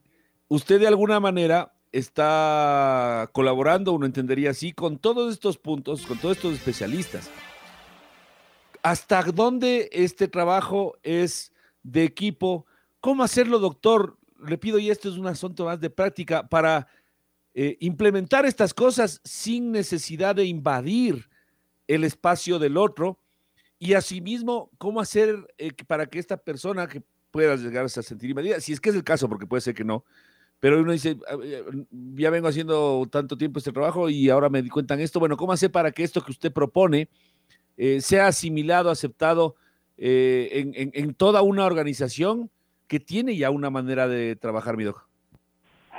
usted 0.49 0.81
de 0.81 0.87
alguna 0.87 1.21
manera 1.21 1.75
está 1.93 3.31
colaborando, 3.33 3.93
uno 3.93 4.07
entendería 4.07 4.51
así, 4.51 4.73
con 4.73 4.99
todos 4.99 5.33
estos 5.33 5.59
puntos, 5.59 6.07
con 6.07 6.19
todos 6.19 6.37
estos 6.37 6.55
especialistas. 6.55 7.31
¿Hasta 8.83 9.23
dónde 9.23 9.89
este 9.93 10.29
trabajo 10.29 10.97
es 11.03 11.53
de 11.83 12.05
equipo? 12.05 12.67
¿Cómo 13.01 13.23
hacerlo, 13.23 13.59
doctor? 13.59 14.17
Le 14.47 14.59
pido, 14.59 14.79
y 14.79 14.91
esto 14.91 15.09
es 15.09 15.17
un 15.17 15.27
asunto 15.27 15.65
más 15.65 15.81
de 15.81 15.91
práctica, 15.91 16.49
para 16.49 16.87
eh, 17.61 17.77
implementar 17.81 18.47
estas 18.47 18.73
cosas 18.73 19.21
sin 19.25 19.73
necesidad 19.73 20.37
de 20.37 20.45
invadir 20.45 21.29
el 21.89 22.05
espacio 22.05 22.61
del 22.61 22.77
otro 22.77 23.19
y 23.81 23.95
asimismo 23.95 24.71
cómo 24.79 25.01
hacer 25.01 25.35
eh, 25.59 25.73
para 25.89 26.07
que 26.07 26.21
esta 26.21 26.37
persona 26.37 26.87
que 26.87 27.03
pueda 27.33 27.57
llegar 27.57 27.85
a 27.85 27.89
sentir 27.89 28.31
invadida, 28.31 28.61
si 28.61 28.73
es 28.73 28.81
que 28.81 28.91
es 28.91 28.95
el 28.95 29.03
caso, 29.03 29.29
porque 29.29 29.49
puede 29.49 29.61
ser 29.61 29.75
que 29.75 29.83
no, 29.83 30.05
pero 30.61 30.81
uno 30.81 30.93
dice, 30.93 31.19
ah, 31.29 31.37
eh, 31.43 31.65
ya 32.15 32.31
vengo 32.31 32.47
haciendo 32.47 33.09
tanto 33.11 33.37
tiempo 33.37 33.59
este 33.59 33.73
trabajo 33.73 34.09
y 34.09 34.31
ahora 34.31 34.49
me 34.49 34.63
di 34.63 34.69
cuenta 34.69 34.95
en 34.95 35.01
esto, 35.01 35.19
bueno, 35.19 35.37
¿cómo 35.37 35.53
hacer 35.53 35.73
para 35.73 35.91
que 35.91 36.05
esto 36.05 36.23
que 36.25 36.31
usted 36.31 36.53
propone 36.53 37.09
sea 37.99 38.29
asimilado, 38.29 38.89
aceptado 38.89 39.57
en, 39.97 40.75
en, 40.75 41.15
toda 41.15 41.43
una 41.43 41.67
organización 41.67 42.51
que 42.87 43.01
tiene 43.01 43.37
ya 43.37 43.51
una 43.51 43.69
manera 43.69 44.07
de 44.07 44.37
trabajar, 44.37 44.77
mi 44.77 44.85
doc? 44.85 45.09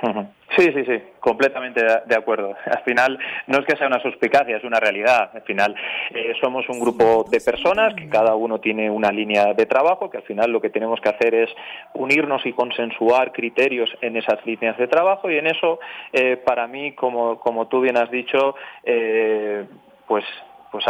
Sí, 0.56 0.64
sí, 0.74 0.84
sí, 0.84 1.00
completamente 1.20 1.80
de 1.82 2.16
acuerdo. 2.16 2.54
Al 2.66 2.82
final 2.82 3.18
no 3.46 3.58
es 3.58 3.66
que 3.66 3.76
sea 3.76 3.86
una 3.86 4.02
suspicacia, 4.02 4.56
es 4.56 4.64
una 4.64 4.80
realidad. 4.80 5.30
Al 5.32 5.42
final 5.42 5.74
eh, 6.10 6.32
somos 6.40 6.68
un 6.68 6.80
grupo 6.80 7.24
de 7.30 7.40
personas 7.40 7.94
que 7.94 8.08
cada 8.08 8.34
uno 8.34 8.58
tiene 8.58 8.90
una 8.90 9.12
línea 9.12 9.54
de 9.54 9.66
trabajo, 9.66 10.10
que 10.10 10.18
al 10.18 10.24
final 10.24 10.50
lo 10.50 10.60
que 10.60 10.70
tenemos 10.70 11.00
que 11.00 11.08
hacer 11.08 11.34
es 11.34 11.50
unirnos 11.94 12.44
y 12.46 12.52
consensuar 12.52 13.32
criterios 13.32 13.90
en 14.00 14.16
esas 14.16 14.44
líneas 14.44 14.76
de 14.76 14.88
trabajo 14.88 15.30
y 15.30 15.38
en 15.38 15.46
eso, 15.46 15.78
eh, 16.12 16.36
para 16.36 16.66
mí, 16.66 16.92
como, 16.92 17.38
como 17.38 17.68
tú 17.68 17.80
bien 17.80 17.96
has 17.96 18.10
dicho, 18.10 18.56
eh, 18.84 19.66
pues 20.06 20.24
pues 20.70 20.84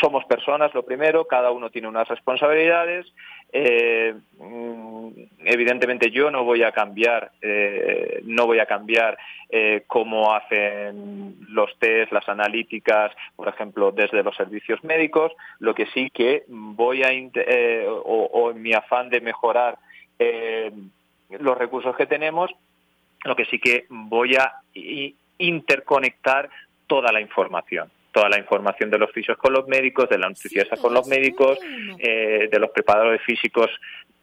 somos 0.00 0.24
personas 0.26 0.74
lo 0.74 0.84
primero, 0.84 1.26
cada 1.26 1.50
uno 1.50 1.70
tiene 1.70 1.88
unas 1.88 2.08
responsabilidades 2.08 3.06
eh, 3.54 4.14
mm, 4.38 5.08
evidentemente 5.44 6.10
yo 6.10 6.30
no 6.30 6.42
voy 6.42 6.62
a 6.62 6.72
cambiar, 6.72 7.32
eh, 7.42 8.22
no 8.24 8.46
voy 8.46 8.58
a 8.60 8.66
cambiar 8.66 9.18
eh, 9.50 9.84
cómo 9.86 10.34
hacen 10.34 11.36
los 11.50 11.78
test, 11.78 12.12
las 12.12 12.26
analíticas, 12.30 13.12
por 13.36 13.48
ejemplo, 13.48 13.92
desde 13.92 14.22
los 14.22 14.34
servicios 14.36 14.82
médicos. 14.82 15.32
Lo 15.58 15.74
que 15.74 15.86
sí 15.86 16.08
que 16.08 16.44
voy 16.48 17.02
a, 17.02 17.10
o, 17.90 18.50
en 18.50 18.62
mi 18.62 18.72
afán 18.72 19.10
de 19.10 19.20
mejorar 19.20 19.78
los 21.28 21.58
recursos 21.58 21.96
que 21.96 22.06
tenemos, 22.06 22.50
lo 23.24 23.36
que 23.36 23.44
sí 23.46 23.58
que 23.58 23.86
voy 23.90 24.36
a 24.36 24.52
interconectar 25.38 26.48
toda 26.86 27.12
la 27.12 27.20
información 27.20 27.90
toda 28.12 28.28
la 28.28 28.38
información 28.38 28.90
de 28.90 28.98
los 28.98 29.10
fisios 29.10 29.36
con 29.38 29.52
los 29.52 29.66
médicos, 29.66 30.08
de 30.08 30.18
la 30.18 30.28
nutricionista 30.28 30.76
con 30.76 30.94
los 30.94 31.06
médicos, 31.08 31.58
eh, 31.98 32.48
de 32.50 32.58
los 32.58 32.70
preparadores 32.70 33.22
físicos 33.22 33.70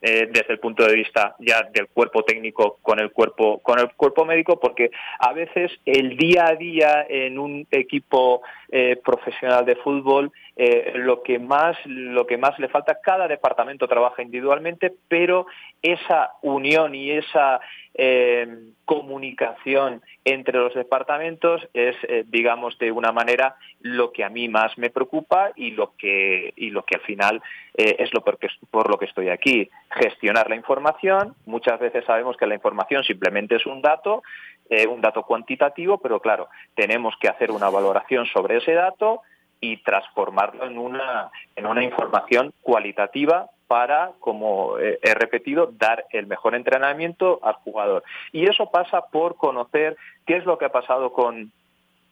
eh, 0.01 0.29
desde 0.31 0.53
el 0.53 0.59
punto 0.59 0.85
de 0.85 0.95
vista 0.95 1.35
ya 1.39 1.61
del 1.73 1.87
cuerpo 1.87 2.23
técnico 2.23 2.79
con 2.81 3.01
el 3.01 3.11
cuerpo 3.11 3.59
con 3.59 3.79
el 3.79 3.91
cuerpo 3.95 4.23
médico 4.23 4.57
porque 4.57 4.91
a 5.19 5.33
veces 5.33 5.73
el 5.85 6.15
día 6.15 6.45
a 6.47 6.55
día 6.55 7.05
en 7.09 7.37
un 7.37 7.67
equipo 7.69 8.41
eh, 8.71 8.97
profesional 9.03 9.65
de 9.65 9.75
fútbol, 9.75 10.31
eh, 10.55 10.93
lo 10.95 11.23
que 11.23 11.39
más 11.39 11.77
lo 11.85 12.27
que 12.27 12.37
más 12.37 12.57
le 12.59 12.69
falta, 12.69 12.99
cada 13.01 13.27
departamento 13.27 13.87
trabaja 13.87 14.21
individualmente, 14.21 14.93
pero 15.07 15.47
esa 15.81 16.33
unión 16.41 16.95
y 16.95 17.11
esa 17.11 17.59
eh, 17.93 18.47
comunicación 18.85 20.01
entre 20.23 20.57
los 20.57 20.73
departamentos 20.73 21.67
es, 21.73 21.95
eh, 22.07 22.23
digamos, 22.27 22.77
de 22.79 22.91
una 22.91 23.11
manera 23.11 23.55
lo 23.81 24.11
que 24.11 24.23
a 24.23 24.29
mí 24.29 24.47
más 24.47 24.77
me 24.77 24.89
preocupa 24.89 25.51
y 25.55 25.71
lo 25.71 25.93
que 25.97 26.53
y 26.55 26.69
lo 26.69 26.83
que 26.83 26.95
al 26.95 27.01
final 27.01 27.41
eh, 27.75 27.97
es 27.99 28.13
lo 28.13 28.23
por, 28.23 28.37
por, 28.71 28.89
lo 28.89 28.97
que 28.97 29.05
estoy 29.05 29.29
aquí. 29.29 29.69
Gestionar 29.91 30.49
la 30.49 30.55
información. 30.55 31.35
Muchas 31.45 31.79
veces 31.79 32.05
sabemos 32.05 32.37
que 32.37 32.47
la 32.47 32.55
información 32.55 33.03
simplemente 33.03 33.55
es 33.55 33.65
un 33.65 33.81
dato, 33.81 34.23
eh, 34.69 34.87
un 34.87 35.01
dato 35.01 35.23
cuantitativo, 35.23 35.97
pero 35.97 36.19
claro, 36.19 36.49
tenemos 36.75 37.15
que 37.19 37.27
hacer 37.27 37.51
una 37.51 37.69
valoración 37.69 38.25
sobre 38.27 38.57
ese 38.57 38.73
dato 38.73 39.21
y 39.61 39.77
transformarlo 39.77 40.65
en 40.65 40.77
una 40.77 41.31
en 41.55 41.65
una 41.65 41.83
información 41.83 42.53
cualitativa 42.61 43.49
para, 43.67 44.13
como 44.19 44.79
he 44.79 45.13
repetido, 45.13 45.67
dar 45.71 46.05
el 46.09 46.25
mejor 46.25 46.55
entrenamiento 46.55 47.39
al 47.43 47.53
jugador. 47.53 48.03
Y 48.31 48.49
eso 48.49 48.71
pasa 48.71 49.01
por 49.11 49.35
conocer 49.35 49.95
qué 50.25 50.37
es 50.37 50.45
lo 50.45 50.57
que 50.57 50.65
ha 50.65 50.71
pasado 50.71 51.11
con 51.13 51.51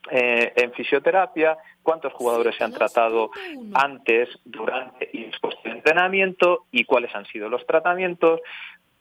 eh, 0.09 0.53
en 0.55 0.71
fisioterapia, 0.71 1.57
cuántos 1.83 2.13
jugadores 2.13 2.55
se 2.55 2.63
han 2.63 2.71
tratado 2.71 3.31
antes, 3.73 4.29
durante 4.45 5.09
y 5.11 5.25
después 5.25 5.55
del 5.63 5.73
entrenamiento 5.73 6.65
y 6.71 6.85
cuáles 6.85 7.13
han 7.13 7.25
sido 7.25 7.49
los 7.49 7.65
tratamientos, 7.65 8.39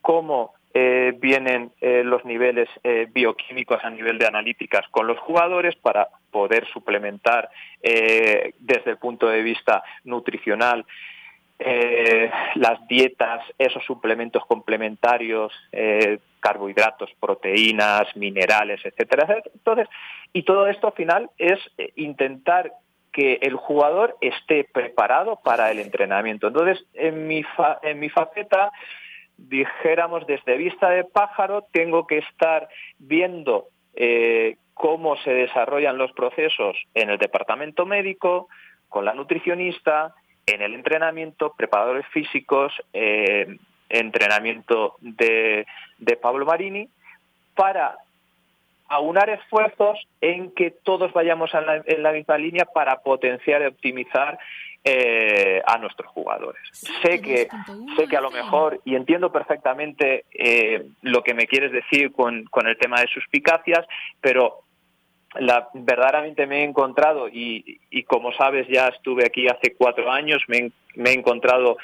cómo 0.02 0.54
eh, 0.78 1.14
vienen 1.18 1.72
eh, 1.80 2.02
los 2.04 2.22
niveles 2.26 2.68
eh, 2.84 3.08
bioquímicos 3.10 3.82
a 3.82 3.88
nivel 3.88 4.18
de 4.18 4.26
analíticas 4.26 4.86
con 4.90 5.06
los 5.06 5.18
jugadores 5.20 5.74
para 5.76 6.06
poder 6.30 6.66
suplementar 6.66 7.48
desde 7.80 8.90
el 8.90 8.98
punto 8.98 9.26
de 9.26 9.40
vista 9.40 9.82
nutricional 10.04 10.84
las 12.56 12.86
dietas, 12.88 13.42
esos 13.56 13.82
suplementos 13.84 14.44
complementarios, 14.44 15.50
carbohidratos, 16.40 17.10
proteínas, 17.18 18.14
minerales, 18.16 18.84
etcétera. 18.84 19.42
Entonces, 19.54 19.88
y 20.34 20.42
todo 20.42 20.66
esto 20.66 20.88
al 20.88 20.92
final 20.92 21.30
es 21.38 21.58
intentar 21.94 22.72
que 23.12 23.38
el 23.40 23.54
jugador 23.54 24.18
esté 24.20 24.64
preparado 24.64 25.40
para 25.42 25.70
el 25.70 25.78
entrenamiento. 25.78 26.48
Entonces, 26.48 26.84
en 26.92 27.26
mi, 27.26 27.42
fa 27.44 27.78
en 27.82 27.98
mi 27.98 28.10
faceta, 28.10 28.72
dijéramos 29.36 30.26
desde 30.26 30.56
vista 30.56 30.90
de 30.90 31.04
pájaro, 31.04 31.64
tengo 31.72 32.06
que 32.06 32.18
estar 32.18 32.68
viendo 32.98 33.66
eh, 33.94 34.56
cómo 34.74 35.16
se 35.18 35.30
desarrollan 35.30 35.98
los 35.98 36.12
procesos 36.12 36.76
en 36.94 37.10
el 37.10 37.18
departamento 37.18 37.86
médico, 37.86 38.48
con 38.88 39.04
la 39.04 39.14
nutricionista, 39.14 40.14
en 40.46 40.62
el 40.62 40.74
entrenamiento, 40.74 41.54
preparadores 41.56 42.06
físicos, 42.08 42.72
eh, 42.92 43.56
entrenamiento 43.88 44.96
de, 45.00 45.66
de 45.98 46.16
Pablo 46.16 46.46
Marini, 46.46 46.88
para 47.54 47.96
aunar 48.88 49.30
esfuerzos 49.30 49.98
en 50.20 50.52
que 50.52 50.70
todos 50.70 51.12
vayamos 51.12 51.52
en 51.54 51.66
la, 51.66 51.82
en 51.84 52.02
la 52.02 52.12
misma 52.12 52.38
línea 52.38 52.64
para 52.64 53.00
potenciar 53.00 53.62
y 53.62 53.66
optimizar 53.66 54.38
eh, 54.84 55.60
a 55.66 55.78
nuestros 55.78 56.08
jugadores. 56.12 56.62
Sé 57.02 57.20
que, 57.20 57.48
sé 57.96 58.06
que 58.08 58.16
a 58.16 58.20
lo 58.20 58.30
mejor, 58.30 58.80
y 58.84 58.94
entiendo 58.94 59.32
perfectamente 59.32 60.24
eh, 60.32 60.86
lo 61.02 61.24
que 61.24 61.34
me 61.34 61.48
quieres 61.48 61.72
decir 61.72 62.12
con, 62.12 62.44
con 62.44 62.68
el 62.68 62.78
tema 62.78 63.00
de 63.00 63.08
suspicacias, 63.08 63.84
pero 64.20 64.62
la, 65.34 65.68
verdaderamente 65.74 66.46
me 66.46 66.60
he 66.60 66.64
encontrado 66.64 67.28
y, 67.28 67.80
y, 67.90 68.04
como 68.04 68.32
sabes 68.32 68.68
ya 68.68 68.88
estuve 68.88 69.26
aquí 69.26 69.48
hace 69.48 69.74
cuatro 69.74 70.10
años 70.10 70.40
me, 70.46 70.70
me 70.94 71.10
he 71.10 71.14
encontrado 71.14 71.76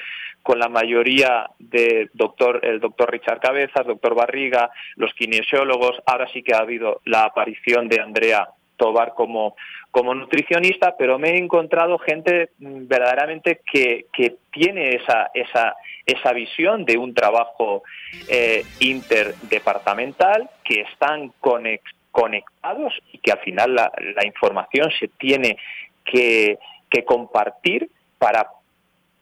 con 0.43 0.59
la 0.59 0.69
mayoría 0.69 1.49
de 1.57 2.09
doctor 2.13 2.59
el 2.63 2.79
doctor 2.79 3.11
Richard 3.11 3.39
Cabezas 3.39 3.87
doctor 3.87 4.13
Barriga 4.13 4.69
los 4.95 5.13
kinesiólogos. 5.13 6.01
Ahora 6.05 6.27
sí 6.31 6.43
que 6.43 6.53
ha 6.53 6.59
habido 6.59 7.01
la 7.05 7.23
aparición 7.23 7.87
de 7.87 8.01
Andrea 8.01 8.49
Tobar 8.77 9.13
como 9.15 9.55
como 9.89 10.13
nutricionista 10.13 10.95
pero 10.97 11.17
me 11.17 11.29
he 11.29 11.37
encontrado 11.37 11.97
gente 11.97 12.49
verdaderamente 12.57 13.61
que, 13.65 14.07
que 14.11 14.35
tiene 14.51 14.89
esa 14.95 15.31
esa 15.33 15.75
esa 16.05 16.33
visión 16.33 16.83
de 16.83 16.97
un 16.97 17.13
trabajo 17.13 17.83
eh, 18.27 18.65
interdepartamental 18.79 20.49
que 20.63 20.81
están 20.81 21.31
conectados 21.39 22.03
conectados 22.13 22.93
y 23.11 23.17
que 23.17 23.31
al 23.31 23.39
final 23.39 23.73
la, 23.73 23.91
la 24.15 24.25
información 24.25 24.91
se 24.99 25.07
tiene 25.07 25.57
que, 26.05 26.59
que, 26.89 27.03
compartir 27.03 27.89
para 28.19 28.47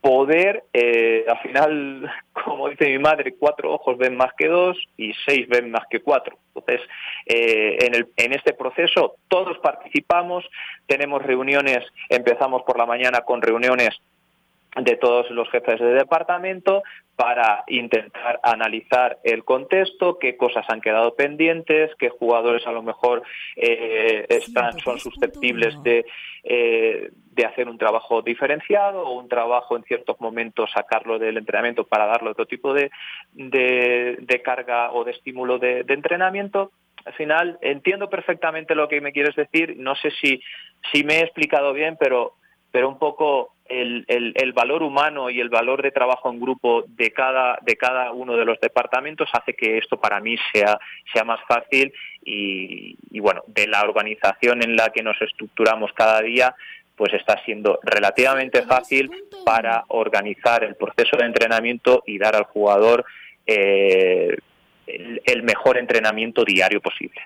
poder, 0.01 0.63
eh, 0.73 1.25
al 1.27 1.39
final, 1.39 2.11
como 2.45 2.69
dice 2.69 2.89
mi 2.89 2.99
madre, 2.99 3.35
cuatro 3.37 3.71
ojos 3.71 3.97
ven 3.97 4.17
más 4.17 4.33
que 4.37 4.47
dos 4.47 4.77
y 4.97 5.13
seis 5.25 5.47
ven 5.47 5.71
más 5.71 5.85
que 5.89 6.01
cuatro. 6.01 6.37
Entonces, 6.53 6.81
eh, 7.25 7.77
en, 7.81 7.95
el, 7.95 8.07
en 8.17 8.33
este 8.33 8.53
proceso 8.53 9.15
todos 9.27 9.57
participamos, 9.59 10.43
tenemos 10.87 11.21
reuniones, 11.21 11.85
empezamos 12.09 12.63
por 12.63 12.77
la 12.77 12.85
mañana 12.85 13.21
con 13.21 13.41
reuniones 13.41 14.01
de 14.75 14.95
todos 14.95 15.29
los 15.31 15.49
jefes 15.49 15.79
de 15.79 15.93
departamento 15.93 16.81
para 17.15 17.63
intentar 17.67 18.39
analizar 18.41 19.19
el 19.23 19.43
contexto, 19.43 20.17
qué 20.17 20.37
cosas 20.37 20.65
han 20.69 20.81
quedado 20.81 21.13
pendientes, 21.13 21.91
qué 21.99 22.09
jugadores 22.09 22.65
a 22.65 22.71
lo 22.71 22.81
mejor 22.81 23.21
eh, 23.57 24.25
están, 24.29 24.79
son 24.79 24.97
susceptibles 24.97 25.81
de, 25.83 26.05
eh, 26.43 27.09
de 27.11 27.45
hacer 27.45 27.67
un 27.67 27.77
trabajo 27.77 28.21
diferenciado 28.21 29.03
o 29.03 29.19
un 29.19 29.27
trabajo 29.27 29.75
en 29.75 29.83
ciertos 29.83 30.19
momentos 30.21 30.71
sacarlo 30.73 31.19
del 31.19 31.37
entrenamiento 31.37 31.85
para 31.85 32.05
darle 32.05 32.29
otro 32.29 32.45
tipo 32.45 32.73
de, 32.73 32.91
de, 33.33 34.17
de 34.21 34.41
carga 34.41 34.93
o 34.93 35.03
de 35.03 35.11
estímulo 35.11 35.59
de, 35.59 35.83
de 35.83 35.93
entrenamiento 35.93 36.71
al 37.05 37.13
final 37.13 37.57
entiendo 37.61 38.09
perfectamente 38.09 38.75
lo 38.75 38.87
que 38.87 39.01
me 39.01 39.11
quieres 39.11 39.35
decir. 39.35 39.75
No 39.77 39.95
sé 39.95 40.11
si, 40.21 40.41
si 40.91 41.03
me 41.03 41.15
he 41.15 41.21
explicado 41.21 41.73
bien, 41.73 41.97
pero, 41.99 42.35
pero 42.71 42.89
un 42.89 42.97
poco 42.97 43.53
el, 43.65 44.05
el, 44.07 44.33
el, 44.35 44.53
valor 44.53 44.83
humano 44.83 45.29
y 45.29 45.39
el 45.39 45.49
valor 45.49 45.81
de 45.81 45.91
trabajo 45.91 46.29
en 46.29 46.39
grupo 46.39 46.83
de 46.87 47.11
cada, 47.11 47.57
de 47.61 47.77
cada 47.77 48.11
uno 48.11 48.35
de 48.35 48.45
los 48.45 48.59
departamentos 48.59 49.29
hace 49.33 49.53
que 49.53 49.77
esto 49.77 49.99
para 49.99 50.19
mí 50.19 50.35
sea, 50.51 50.79
sea 51.13 51.23
más 51.23 51.39
fácil 51.47 51.93
y, 52.23 52.97
y, 53.11 53.19
bueno, 53.19 53.43
de 53.47 53.67
la 53.67 53.81
organización 53.83 54.63
en 54.63 54.75
la 54.75 54.89
que 54.89 55.03
nos 55.03 55.21
estructuramos 55.21 55.93
cada 55.93 56.21
día, 56.21 56.53
pues 56.95 57.13
está 57.13 57.41
siendo 57.45 57.79
relativamente 57.83 58.61
fácil 58.63 59.09
para 59.45 59.85
organizar 59.87 60.63
el 60.63 60.75
proceso 60.75 61.17
de 61.17 61.25
entrenamiento 61.25 62.03
y 62.05 62.17
dar 62.17 62.35
al 62.35 62.43
jugador 62.43 63.05
eh, 63.47 64.37
el, 64.85 65.21
el 65.25 65.43
mejor 65.43 65.77
entrenamiento 65.77 66.43
diario 66.43 66.81
posible. 66.81 67.21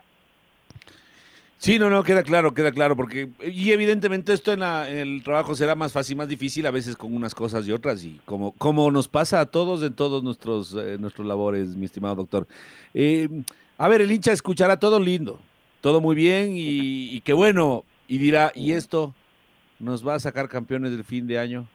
Sí, 1.57 1.79
no, 1.79 1.89
no, 1.89 2.03
queda 2.03 2.21
claro, 2.21 2.53
queda 2.53 2.71
claro, 2.71 2.95
porque, 2.95 3.29
y 3.41 3.71
evidentemente 3.71 4.33
esto 4.33 4.51
en, 4.53 4.59
la, 4.59 4.89
en, 4.89 4.97
el 4.97 5.23
trabajo 5.23 5.55
será 5.55 5.73
más 5.73 5.91
fácil, 5.93 6.17
más 6.17 6.27
difícil, 6.27 6.65
a 6.67 6.71
veces 6.71 6.95
con 6.95 7.15
unas 7.15 7.33
cosas 7.33 7.65
y 7.65 7.71
otras, 7.71 8.03
y 8.03 8.19
como, 8.25 8.51
como 8.51 8.91
nos 8.91 9.07
pasa 9.07 9.39
a 9.39 9.45
todos 9.45 9.81
en 9.81 9.93
todos 9.93 10.21
nuestros, 10.21 10.75
eh, 10.77 10.97
nuestros 10.99 11.25
labores, 11.25 11.75
mi 11.75 11.85
estimado 11.85 12.15
doctor. 12.15 12.47
Eh, 12.93 13.29
a 13.77 13.87
ver, 13.87 14.01
el 14.01 14.11
hincha 14.11 14.31
escuchará 14.31 14.77
todo 14.77 14.99
lindo, 14.99 15.39
todo 15.81 16.01
muy 16.01 16.15
bien, 16.15 16.55
y, 16.55 17.09
y 17.15 17.21
qué 17.21 17.33
bueno, 17.33 17.83
y 18.07 18.17
dirá, 18.17 18.51
¿y 18.53 18.73
esto 18.73 19.15
nos 19.79 20.05
va 20.05 20.15
a 20.15 20.19
sacar 20.19 20.49
campeones 20.49 20.91
del 20.91 21.05
fin 21.05 21.25
de 21.25 21.39
año? 21.39 21.67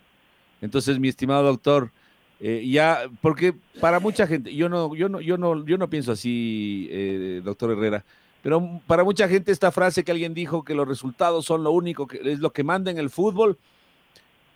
Entonces, 0.61 1.01
mi 1.01 1.09
estimado 1.09 1.43
doctor, 1.43 1.91
eh, 2.39 2.65
ya, 2.69 3.11
porque 3.23 3.55
para 3.81 3.99
mucha 3.99 4.27
gente, 4.27 4.55
yo 4.55 4.69
no, 4.69 4.95
yo 4.95 5.09
no, 5.09 5.21
yo 5.21 5.39
no, 5.39 5.65
yo 5.65 5.79
no 5.79 5.91
pienso 5.91 6.13
así, 6.13 7.41
doctor 7.43 7.73
Herrera, 7.73 8.05
pero 8.43 8.81
para 8.87 9.05
mucha 9.05 9.29
gente 9.29 9.53
esta 9.53 9.71
frase 9.71 10.05
que 10.05 10.13
alguien 10.13 10.35
dijo 10.35 10.65
que 10.65 10.75
los 10.75 10.89
resultados 10.89 11.45
son 11.45 11.63
lo 11.63 11.73
único 11.73 12.07
que 12.07 12.21
es 12.25 12.39
lo 12.41 12.53
que 12.53 12.65
manda 12.65 12.91
en 12.91 12.99
el 12.99 13.11
fútbol, 13.11 13.59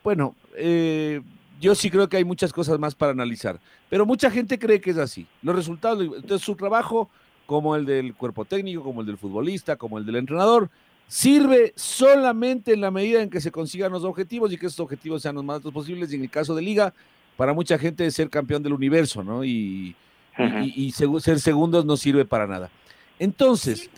bueno, 0.03 0.35
eh, 0.57 1.20
yo 1.61 1.75
sí 1.75 1.90
creo 1.90 2.09
que 2.09 2.16
hay 2.16 2.25
muchas 2.25 2.53
cosas 2.53 2.79
más 2.79 2.94
para 2.94 3.12
analizar, 3.12 3.61
pero 3.88 4.05
mucha 4.05 4.31
gente 4.31 4.59
cree 4.59 4.81
que 4.81 4.90
es 4.90 4.99
así. 4.99 5.27
Los 5.42 5.57
resultados, 5.57 6.03
entonces 6.03 6.42
su 6.42 6.55
trabajo, 6.57 7.11
como 7.47 7.77
el 7.77 7.87
del 7.87 8.14
cuerpo 8.14 8.44
técnico, 8.44 8.83
como 8.83 9.01
el 9.01 9.07
del 9.07 9.18
futbolista, 9.18 9.77
como 9.77 9.99
el 9.99 10.07
del 10.07 10.16
entrenador, 10.16 10.70
sirve 11.07 11.73
solamente 11.77 12.73
en 12.73 12.81
la 12.81 12.90
medida 12.90 13.23
en 13.23 13.31
que 13.31 13.40
se 13.40 13.51
consigan 13.51 13.92
los 13.92 14.05
objetivos 14.05 14.53
y 14.53 14.59
que 14.59 14.66
esos 14.66 14.81
objetivos 14.81 15.23
sean 15.23 15.35
los 15.35 15.44
más 15.44 15.57
altos 15.57 15.73
posibles. 15.73 16.12
Y 16.12 16.16
en 16.16 16.23
el 16.23 16.31
caso 16.31 16.55
de 16.55 16.62
Liga, 16.62 16.92
para 17.37 17.53
mucha 17.53 17.79
gente 17.79 18.11
ser 18.11 18.31
campeón 18.31 18.62
del 18.62 18.73
universo, 18.73 19.23
¿no? 19.23 19.44
Y, 19.44 19.94
uh 20.38 20.42
-huh. 20.42 20.73
y, 20.75 20.87
y 20.87 20.92
ser 20.92 21.40
segundos 21.40 21.85
no 21.85 21.97
sirve 21.97 22.25
para 22.25 22.47
nada. 22.47 22.70
Entonces, 23.18 23.88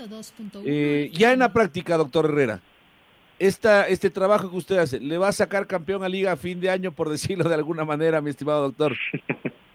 eh, 0.64 1.10
ya 1.12 1.32
en 1.32 1.38
la 1.38 1.52
práctica, 1.52 1.96
doctor 1.96 2.26
Herrera, 2.26 2.60
esta, 3.38 3.88
este 3.88 4.10
trabajo 4.10 4.50
que 4.50 4.56
usted 4.56 4.78
hace, 4.78 5.00
¿le 5.00 5.18
va 5.18 5.28
a 5.28 5.32
sacar 5.32 5.66
campeón 5.66 6.04
a 6.04 6.08
Liga 6.08 6.32
a 6.32 6.36
fin 6.36 6.60
de 6.60 6.70
año, 6.70 6.92
por 6.92 7.08
decirlo 7.10 7.48
de 7.48 7.54
alguna 7.54 7.84
manera, 7.84 8.20
mi 8.20 8.30
estimado 8.30 8.62
doctor? 8.62 8.96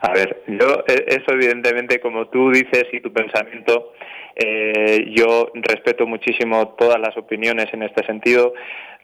A 0.00 0.12
ver, 0.12 0.42
yo, 0.46 0.84
eso 0.86 1.32
evidentemente, 1.32 2.00
como 2.00 2.28
tú 2.28 2.50
dices 2.50 2.86
y 2.92 3.00
tu 3.00 3.12
pensamiento, 3.12 3.92
Eh, 4.40 5.10
yo 5.16 5.50
respeto 5.52 6.06
muchísimo 6.06 6.76
todas 6.78 7.00
las 7.00 7.16
opiniones 7.16 7.66
en 7.72 7.82
este 7.82 8.06
sentido. 8.06 8.54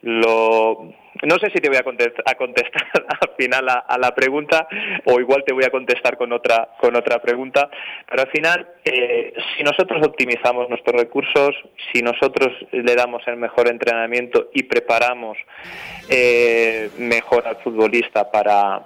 Lo, 0.01 0.93
no 1.23 1.35
sé 1.39 1.47
si 1.53 1.59
te 1.59 1.67
voy 1.67 1.77
a 1.77 1.83
contestar, 1.83 2.23
a 2.25 2.35
contestar 2.35 2.83
al 2.93 3.35
final 3.37 3.67
a, 3.67 3.97
la 3.97 4.15
pregunta 4.15 4.65
o 5.03 5.19
igual 5.19 5.43
te 5.45 5.53
voy 5.53 5.65
a 5.65 5.71
contestar 5.71 6.15
con 6.17 6.31
otra 6.31 6.69
con 6.79 6.95
otra 6.95 7.19
pregunta, 7.21 7.69
pero 8.09 8.21
al 8.21 8.29
final 8.29 8.67
eh, 8.85 9.33
si 9.57 9.63
nosotros 9.63 10.07
optimizamos 10.07 10.69
nuestros 10.69 11.01
recursos, 11.01 11.53
si 11.91 12.01
nosotros 12.01 12.53
le 12.71 12.95
damos 12.95 13.21
el 13.27 13.35
mejor 13.35 13.67
entrenamiento 13.67 14.51
y 14.53 14.63
preparamos 14.63 15.37
eh, 16.09 16.91
mejor 16.97 17.45
al 17.45 17.57
futbolista 17.57 18.31
para 18.31 18.85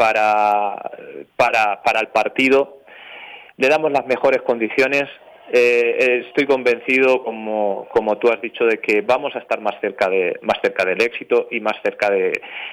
para, 0.00 0.80
para, 1.36 1.82
para 1.82 2.00
el 2.00 2.08
partido, 2.08 2.78
le 3.58 3.68
damos 3.68 3.92
las 3.92 4.06
mejores 4.06 4.40
condiciones, 4.40 5.02
eh, 5.52 6.24
estoy 6.26 6.46
convencido, 6.46 7.22
como, 7.22 7.86
como 7.92 8.16
tú 8.16 8.32
has 8.32 8.40
dicho, 8.40 8.64
de 8.64 8.78
que 8.78 9.02
vamos 9.02 9.36
a 9.36 9.40
estar 9.40 9.60
más 9.60 9.78
cerca, 9.82 10.08
de, 10.08 10.38
más 10.40 10.56
cerca 10.62 10.86
del 10.86 11.02
éxito 11.02 11.48
y 11.50 11.60
más 11.60 11.74
cerca 11.82 12.08
de, 12.08 12.32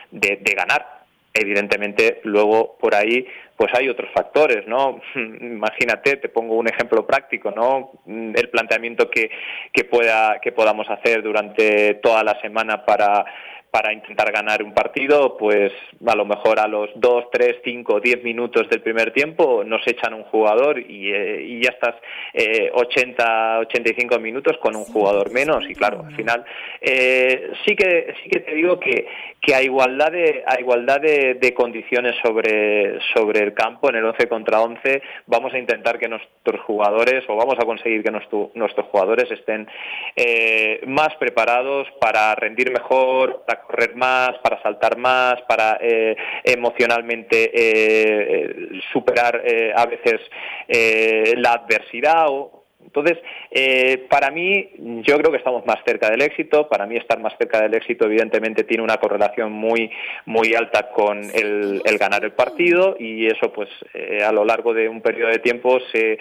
de, 0.09 0.53
ganar. 0.55 1.01
Evidentemente, 1.33 2.21
luego 2.23 2.77
por 2.79 2.95
ahí 2.95 3.27
pues 3.57 3.73
hay 3.77 3.89
otros 3.89 4.09
factores, 4.13 4.65
¿no? 4.65 5.01
Imagínate, 5.15 6.15
te 6.15 6.29
pongo 6.29 6.55
un 6.55 6.69
ejemplo 6.69 7.05
práctico, 7.05 7.51
¿no? 7.51 7.91
El 8.05 8.49
planteamiento 8.49 9.09
que, 9.09 9.29
que, 9.73 9.83
pueda, 9.83 10.39
que 10.41 10.53
podamos 10.53 10.89
hacer 10.89 11.21
durante 11.21 11.95
toda 11.95 12.23
la 12.23 12.39
semana 12.39 12.85
para 12.85 13.25
para 13.77 13.93
intentar 13.93 14.31
ganar 14.31 14.63
un 14.63 14.73
partido, 14.73 15.37
pues 15.37 15.71
a 16.03 16.15
lo 16.15 16.25
mejor 16.25 16.59
a 16.59 16.67
los 16.67 16.89
2, 16.95 17.25
3, 17.31 17.57
5, 17.63 17.99
10 17.99 18.23
minutos 18.23 18.67
del 18.69 18.81
primer 18.81 19.13
tiempo 19.13 19.63
nos 19.63 19.85
echan 19.85 20.15
un 20.15 20.23
jugador 20.23 20.79
y, 20.79 21.11
eh, 21.13 21.59
ya 21.61 21.69
estás 21.69 21.93
eh, 22.33 22.71
80, 22.73 23.59
85 23.59 24.17
minutos 24.17 24.57
con 24.57 24.75
un 24.75 24.83
jugador 24.85 25.31
menos 25.31 25.63
y 25.69 25.75
claro, 25.75 26.03
al 26.07 26.15
final 26.15 26.43
eh, 26.81 27.51
sí 27.67 27.75
que 27.75 28.15
sí 28.23 28.29
que 28.31 28.39
te 28.39 28.55
digo 28.55 28.79
que, 28.79 29.05
que 29.39 29.53
a 29.53 29.61
igualdad 29.61 30.11
de 30.11 30.43
a 30.47 30.59
igualdad 30.59 30.99
de, 30.99 31.53
condiciones 31.53 32.15
sobre 32.23 32.99
sobre 33.13 33.43
el 33.43 33.53
campo 33.53 33.89
en 33.89 33.97
el 33.97 34.05
11 34.05 34.27
contra 34.27 34.61
11 34.61 35.01
vamos 35.27 35.53
a 35.53 35.59
intentar 35.59 35.99
que 35.99 36.07
nuestros 36.07 36.61
jugadores 36.61 37.23
o 37.27 37.35
vamos 37.35 37.55
a 37.59 37.65
conseguir 37.65 38.03
que 38.03 38.11
nuestros 38.11 38.85
jugadores 38.87 39.29
estén 39.31 39.67
eh, 40.15 40.81
más 40.87 41.15
preparados 41.15 41.87
para 41.99 42.33
rendir 42.35 42.71
mejor, 42.71 43.43
para 43.45 43.61
correr 43.67 43.95
más, 43.95 44.37
para 44.39 44.61
saltar 44.61 44.97
más, 44.97 45.41
para 45.47 45.77
eh, 45.81 46.15
emocionalmente 46.43 47.51
eh, 47.53 48.79
superar 48.91 49.41
eh, 49.45 49.73
a 49.75 49.85
veces 49.85 50.21
la 51.37 51.53
adversidad 51.53 52.25
o 52.29 52.53
entonces, 52.83 53.17
para 54.09 54.31
mí, 54.31 54.69
yo 54.77 55.17
creo 55.17 55.29
que 55.29 55.37
estamos 55.37 55.65
más 55.65 55.77
cerca 55.85 56.09
del 56.09 56.21
éxito. 56.21 56.69
Para 56.69 56.85
mí, 56.85 56.95
estar 56.95 57.19
más 57.19 57.33
cerca 57.37 57.61
del 57.61 57.75
éxito, 57.75 58.05
evidentemente, 58.05 58.63
tiene 58.63 58.81
una 58.81 58.95
correlación 58.95 59.51
muy, 59.51 59.91
muy 60.25 60.55
alta 60.55 60.89
con 60.91 61.21
el, 61.33 61.81
ganar 61.99 62.23
el 62.23 62.31
partido 62.31 62.95
y 62.97 63.27
eso, 63.27 63.51
pues, 63.51 63.69
a 64.25 64.31
lo 64.31 64.45
largo 64.45 64.73
de 64.73 64.87
un 64.87 65.01
periodo 65.01 65.31
de 65.31 65.39
tiempo 65.39 65.79
se, 65.91 66.17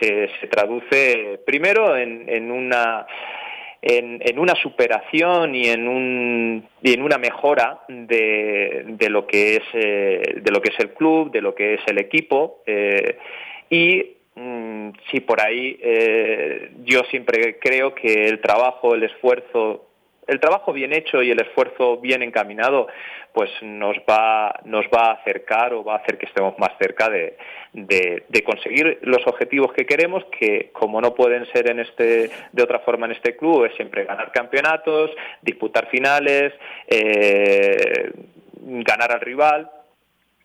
se, 0.00 0.46
traduce 0.48 1.38
primero 1.44 1.96
en 1.96 2.50
una 2.50 3.06
en, 3.88 4.38
una 4.38 4.54
superación 4.56 5.54
y 5.54 5.68
en, 5.68 5.86
un, 5.86 6.68
y 6.82 6.92
en 6.92 7.02
una 7.02 7.18
mejora 7.18 7.82
de, 7.88 8.84
de, 8.84 9.10
lo 9.10 9.26
que 9.28 9.56
es, 9.56 9.62
eh, 9.74 10.40
de 10.42 10.50
lo 10.50 10.60
que 10.60 10.70
es 10.72 10.80
el 10.80 10.90
club, 10.90 11.30
de 11.30 11.40
lo 11.40 11.54
que 11.54 11.74
es 11.74 11.80
el 11.86 11.98
equipo. 11.98 12.62
Eh, 12.66 13.16
y 13.70 14.16
mm, 14.34 14.90
si 15.10 15.20
por 15.20 15.40
ahí 15.40 15.78
eh, 15.80 16.72
yo 16.84 17.02
siempre 17.10 17.58
creo 17.60 17.94
que 17.94 18.26
el 18.26 18.40
trabajo, 18.40 18.94
el 18.94 19.04
esfuerzo 19.04 19.85
el 20.26 20.40
trabajo 20.40 20.72
bien 20.72 20.92
hecho 20.92 21.22
y 21.22 21.30
el 21.30 21.40
esfuerzo 21.40 21.98
bien 21.98 22.22
encaminado 22.22 22.88
pues 23.32 23.50
nos 23.62 23.96
va 23.98 24.60
nos 24.64 24.86
va 24.86 25.08
a 25.08 25.12
acercar 25.12 25.74
o 25.74 25.84
va 25.84 25.94
a 25.94 25.98
hacer 25.98 26.18
que 26.18 26.26
estemos 26.26 26.58
más 26.58 26.70
cerca 26.80 27.08
de, 27.08 27.36
de, 27.72 28.42
conseguir 28.44 28.98
los 29.02 29.26
objetivos 29.26 29.72
que 29.72 29.86
queremos 29.86 30.24
que 30.38 30.70
como 30.72 31.00
no 31.00 31.14
pueden 31.14 31.46
ser 31.52 31.70
en 31.70 31.80
este 31.80 32.30
de 32.52 32.62
otra 32.62 32.80
forma 32.80 33.06
en 33.06 33.12
este 33.12 33.36
club 33.36 33.64
es 33.64 33.74
siempre 33.76 34.04
ganar 34.04 34.32
campeonatos 34.32 35.10
disputar 35.42 35.88
finales 35.88 36.54
eh, 36.88 38.10
ganar 38.62 39.12
al 39.12 39.20
rival 39.20 39.70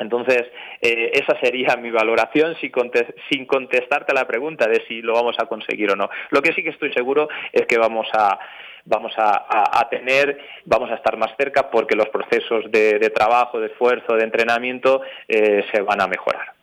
entonces, 0.02 0.46
eh, 0.82 1.12
esa 1.14 1.40
sería 1.40 1.76
mi 1.78 1.92
valoración 1.92 2.56
sin 2.60 3.46
contestarte 3.46 4.12
a 4.12 4.16
la 4.16 4.26
pregunta 4.26 4.68
de 4.68 4.84
si 4.88 5.04
lo 5.04 5.14
vamos 5.14 5.36
a 5.38 5.46
conseguir 5.46 5.92
o 5.92 5.96
no. 5.96 6.10
Lo 6.32 6.42
que 6.42 6.54
sí 6.54 6.64
que 6.64 6.72
estoy 6.72 6.92
seguro 6.92 7.30
es 7.54 7.68
que 7.68 7.78
vamos 7.78 8.08
a, 8.14 8.40
vamos 8.86 9.12
a, 9.18 9.88
tener, 9.90 10.38
vamos 10.66 10.90
a 10.90 10.96
estar 10.96 11.18
más 11.18 11.32
cerca 11.38 11.70
porque 11.70 11.96
los 11.96 12.10
procesos 12.10 12.72
de, 12.72 13.12
trabajo, 13.14 13.60
de 13.60 13.68
esfuerzo, 13.68 14.16
de 14.16 14.24
entrenamiento 14.24 15.02
eh, 15.28 15.64
se 15.72 15.82
van 15.82 16.02
a 16.02 16.08
mejorar. 16.08 16.54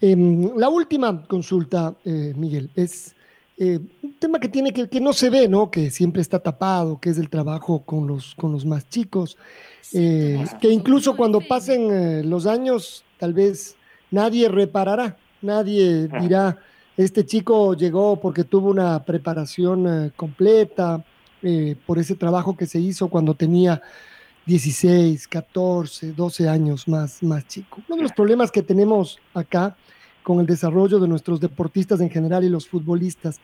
Em, 0.00 0.50
la 0.56 0.68
última 0.68 1.22
consulta, 1.26 1.94
eh, 2.04 2.32
Miguel, 2.36 2.70
es 2.74 3.14
eh, 3.58 3.78
un 4.02 4.14
tema 4.18 4.38
que 4.38 4.48
tiene 4.48 4.72
que, 4.72 4.88
que 4.88 5.00
no 5.00 5.12
se 5.12 5.30
ve, 5.30 5.48
¿no? 5.48 5.70
Que 5.70 5.90
siempre 5.90 6.22
está 6.22 6.38
tapado, 6.40 7.00
que 7.00 7.10
es 7.10 7.18
el 7.18 7.30
trabajo 7.30 7.82
con 7.84 8.06
los, 8.06 8.34
con 8.34 8.52
los 8.52 8.64
más 8.64 8.88
chicos, 8.88 9.36
que 9.92 10.68
incluso 10.70 11.16
cuando 11.16 11.40
pasen 11.40 12.28
los 12.28 12.46
años, 12.46 13.04
tal 13.16 13.32
vez 13.32 13.76
nadie 14.10 14.48
reparará, 14.48 15.16
nadie 15.40 16.08
dirá, 16.20 16.58
este 16.96 17.24
chico 17.24 17.74
llegó 17.74 18.18
porque 18.18 18.42
tuvo 18.42 18.70
una 18.70 19.04
preparación 19.04 20.12
completa, 20.16 21.04
eh, 21.46 21.76
por 21.86 21.98
ese 21.98 22.14
trabajo 22.14 22.56
que 22.56 22.66
se 22.66 22.80
hizo 22.80 23.08
cuando 23.08 23.34
tenía 23.34 23.82
16, 24.46 25.28
14, 25.28 26.12
12 26.12 26.48
años 26.48 26.88
más, 26.88 27.22
más 27.22 27.46
chico. 27.46 27.82
Uno 27.86 27.96
de 27.98 28.02
los 28.02 28.12
problemas 28.12 28.50
que 28.50 28.62
tenemos 28.62 29.18
acá 29.34 29.76
con 30.22 30.40
el 30.40 30.46
desarrollo 30.46 30.98
de 30.98 31.06
nuestros 31.06 31.40
deportistas 31.40 32.00
en 32.00 32.08
general 32.08 32.44
y 32.44 32.48
los 32.48 32.66
futbolistas 32.66 33.40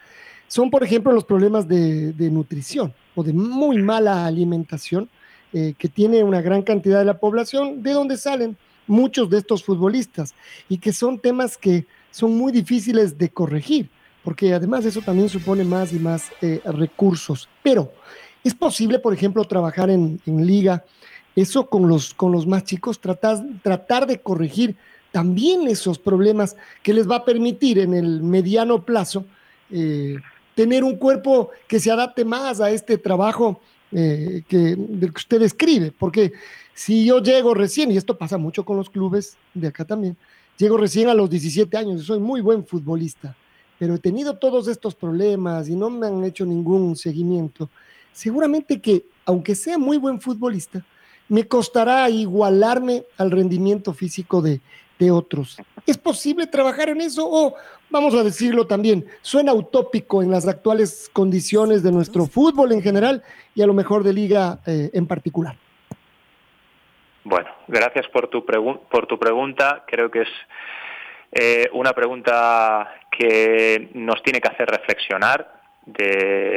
son, 0.49 0.71
por 0.71 0.83
ejemplo, 0.83 1.13
los 1.13 1.25
problemas 1.25 1.69
de, 1.69 2.15
nutrición 2.33 2.95
o 3.15 3.23
de 3.23 3.35
muy 3.35 3.83
mala 3.83 4.25
alimentación 4.25 5.09
eh, 5.53 5.75
que 5.77 5.89
tiene 5.89 6.25
una 6.25 6.41
gran 6.41 6.63
cantidad 6.63 7.01
de 7.01 7.05
la 7.05 7.19
población, 7.19 7.83
de 7.83 7.93
donde 7.93 8.17
salen 8.17 8.57
muchos 8.87 9.29
de 9.29 9.39
estos 9.39 9.63
futbolistas 9.63 10.35
y 10.71 10.79
que 10.79 10.93
son 10.93 11.19
temas 11.19 11.59
que 11.59 11.87
son 12.11 12.37
muy 12.37 12.51
difíciles 12.51 13.19
de 13.19 13.29
corregir 13.29 13.91
porque 14.22 14.52
además 14.52 14.85
eso 14.85 15.00
también 15.00 15.28
supone 15.28 15.64
más 15.64 15.92
y 15.92 15.98
más 15.98 16.30
eh, 16.40 16.61
recursos. 16.64 17.48
Pero 17.62 17.92
es 18.44 18.54
posible, 18.54 18.98
por 18.98 19.12
ejemplo, 19.14 19.44
trabajar 19.44 19.90
en, 19.90 20.20
liga, 20.26 20.85
eso 21.37 21.66
con 21.66 21.88
los, 21.88 22.14
con 22.14 22.33
los 22.33 22.46
más 22.46 22.64
chicos, 22.64 23.00
tratar, 23.00 23.38
tratar 23.62 24.06
de 24.06 24.20
corregir 24.20 24.76
también 25.12 25.66
esos 25.68 25.98
problemas 25.98 26.56
que 26.83 26.94
les 26.94 27.09
va 27.09 27.16
a 27.16 27.24
permitir 27.24 27.78
en 27.78 27.94
el 27.94 28.22
mediano 28.22 28.85
plazo 28.85 29.24
eh, 29.70 30.16
tener 30.54 30.85
un 30.85 30.96
cuerpo 30.96 31.50
que 31.66 31.80
se 31.80 31.90
adapte 31.90 32.24
más 32.24 32.61
a 32.61 32.70
este 32.70 32.98
trabajo 32.98 33.61
eh, 33.92 34.42
que, 34.46 34.76
del 34.76 35.12
que 35.12 35.18
usted 35.18 35.42
escribe, 35.42 35.92
porque 35.96 36.33
si 36.74 37.04
yo 37.04 37.20
llego 37.20 37.54
recién, 37.54 37.90
y 37.90 37.96
esto 37.96 38.16
pasa 38.16 38.38
mucho 38.38 38.64
con 38.64 38.76
los 38.76 38.88
clubes 38.88 39.37
de 39.52 39.68
acá 39.68 39.85
también, 39.85 40.16
llego 40.56 40.76
recién 40.76 41.09
a 41.09 41.14
los 41.14 41.28
17 41.28 41.76
años, 41.76 42.04
soy 42.04 42.20
muy 42.20 42.40
buen 42.40 42.64
futbolista, 42.64 43.35
pero 43.81 43.95
he 43.95 43.99
tenido 43.99 44.37
todos 44.37 44.69
estos 44.69 44.95
problemas 44.95 45.71
y 45.71 45.75
no 45.75 45.88
me 45.88 46.07
han 46.07 46.23
hecho 46.23 46.45
ningún 46.45 46.97
seguimiento, 46.97 47.71
seguramente 48.12 48.79
que, 48.79 49.07
aunque 49.25 49.55
sea 49.55 49.79
muy 49.79 49.97
buen 49.97 50.21
futbolista, 50.21 50.85
me 51.29 51.49
costará 51.49 52.11
igualarme 52.11 53.05
al 53.16 53.31
rendimiento 53.31 53.95
físico 53.95 54.43
de, 54.43 54.61
otros. 55.11 55.57
¿Es 55.87 55.97
posible 55.97 56.47
trabajar 56.47 56.90
en 56.90 57.01
eso? 57.01 57.27
O, 57.27 57.55
vamos 57.88 58.14
a 58.14 58.23
decirlo 58.23 58.66
también, 58.66 59.07
suena 59.23 59.55
utópico 59.55 60.23
en 60.23 60.31
las 60.31 60.47
actuales 60.47 61.09
condiciones 61.11 61.83
de 61.83 61.90
nuestro 61.90 62.27
fútbol 62.27 62.73
en 62.73 62.83
general 62.83 63.23
y 63.55 63.62
a 63.62 63.66
lo 63.66 63.73
mejor 63.73 64.05
de 64.05 64.12
liga 64.12 64.61
eh, 64.66 64.90
en 64.93 65.07
particular. 65.07 65.57
Bueno, 67.25 67.49
gracias 67.66 68.07
por 68.09 68.29
tu, 68.29 68.45
por 68.45 69.07
tu 69.07 69.19
pregunta. 69.19 69.85
Creo 69.87 70.11
que 70.11 70.21
es 70.21 70.29
eh, 71.33 71.69
una 71.73 71.93
pregunta 71.93 73.03
que 73.11 73.88
nos 73.95 74.23
tiene 74.23 74.40
que 74.40 74.49
hacer 74.49 74.69
reflexionar 74.69 75.47
de, 75.87 76.57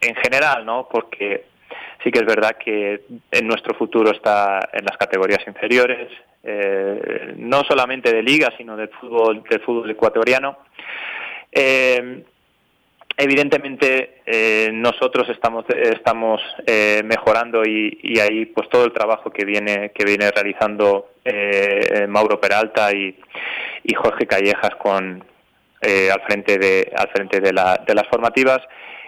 en 0.00 0.14
general, 0.16 0.64
¿no? 0.64 0.88
Porque 0.90 1.46
sí 2.02 2.10
que 2.10 2.20
es 2.20 2.26
verdad 2.26 2.56
que 2.56 3.02
en 3.32 3.46
nuestro 3.46 3.74
futuro 3.74 4.12
está 4.12 4.60
en 4.72 4.84
las 4.84 4.96
categorías 4.96 5.44
inferiores, 5.46 6.08
eh, 6.44 7.34
no 7.36 7.62
solamente 7.64 8.14
de 8.14 8.22
liga, 8.22 8.52
sino 8.56 8.76
del 8.76 8.88
fútbol, 8.90 9.42
del 9.48 9.60
fútbol 9.60 9.90
ecuatoriano. 9.90 10.58
Eh, 11.50 12.22
evidentemente 13.16 14.22
nosotros 14.72 15.28
estamos 15.28 15.66
estamos 15.68 16.40
mejorando 17.04 17.62
y, 17.64 17.98
y, 18.02 18.20
ahí 18.20 18.46
pues 18.46 18.68
todo 18.70 18.84
el 18.84 18.92
trabajo 18.92 19.30
que 19.30 19.44
viene 19.44 19.90
que 19.90 20.04
viene 20.04 20.30
realizando 20.30 21.10
Mauro 22.08 22.40
Peralta 22.40 22.94
y, 22.94 23.14
y 23.90 23.94
Jorge 23.94 24.26
Callejas 24.26 24.76
con, 24.78 25.24
eh, 25.80 26.10
al 26.12 26.20
frente 26.22 26.58
de 26.58 26.92
al 26.96 27.08
frente 27.08 27.40
de, 27.40 27.50
de 27.50 27.94
las 27.94 28.06
formativas 28.08 28.60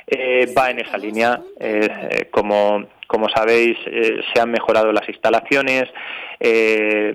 eh, 0.06 0.52
va 0.56 0.70
en 0.70 0.80
esa 0.80 0.98
línea. 0.98 1.40
Eh, 1.60 2.28
como, 2.30 2.84
como 3.06 3.28
sabéis, 3.28 3.76
se 3.84 4.40
han 4.40 4.50
mejorado 4.50 4.90
las 4.92 5.08
instalaciones 5.08 5.84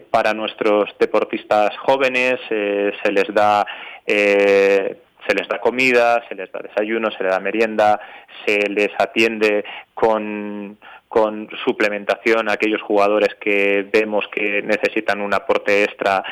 para 0.10 0.34
nuestros 0.34 0.96
deportistas 1.00 1.76
jóvenes, 1.80 2.40
se 2.48 3.12
les 3.12 3.28
da 3.34 3.66
se 4.06 5.36
les 5.36 5.48
da 5.50 5.60
comida, 5.60 6.24
se 6.30 6.36
les 6.36 6.50
da 6.52 6.60
desayuno, 6.60 7.12
se 7.12 7.24
les 7.24 7.32
da 7.34 7.40
merienda, 7.40 8.00
se 8.46 8.70
les 8.70 8.90
atiende 8.98 9.66
con, 9.94 10.78
con 11.08 11.50
suplementación 11.66 12.50
a 12.50 12.54
aquellos 12.54 12.82
jugadores 12.82 13.36
que 13.40 13.88
vemos 13.92 14.26
que 14.34 14.62
necesitan 14.62 15.22
un 15.22 15.34
aporte 15.34 15.84
extra 15.84 16.24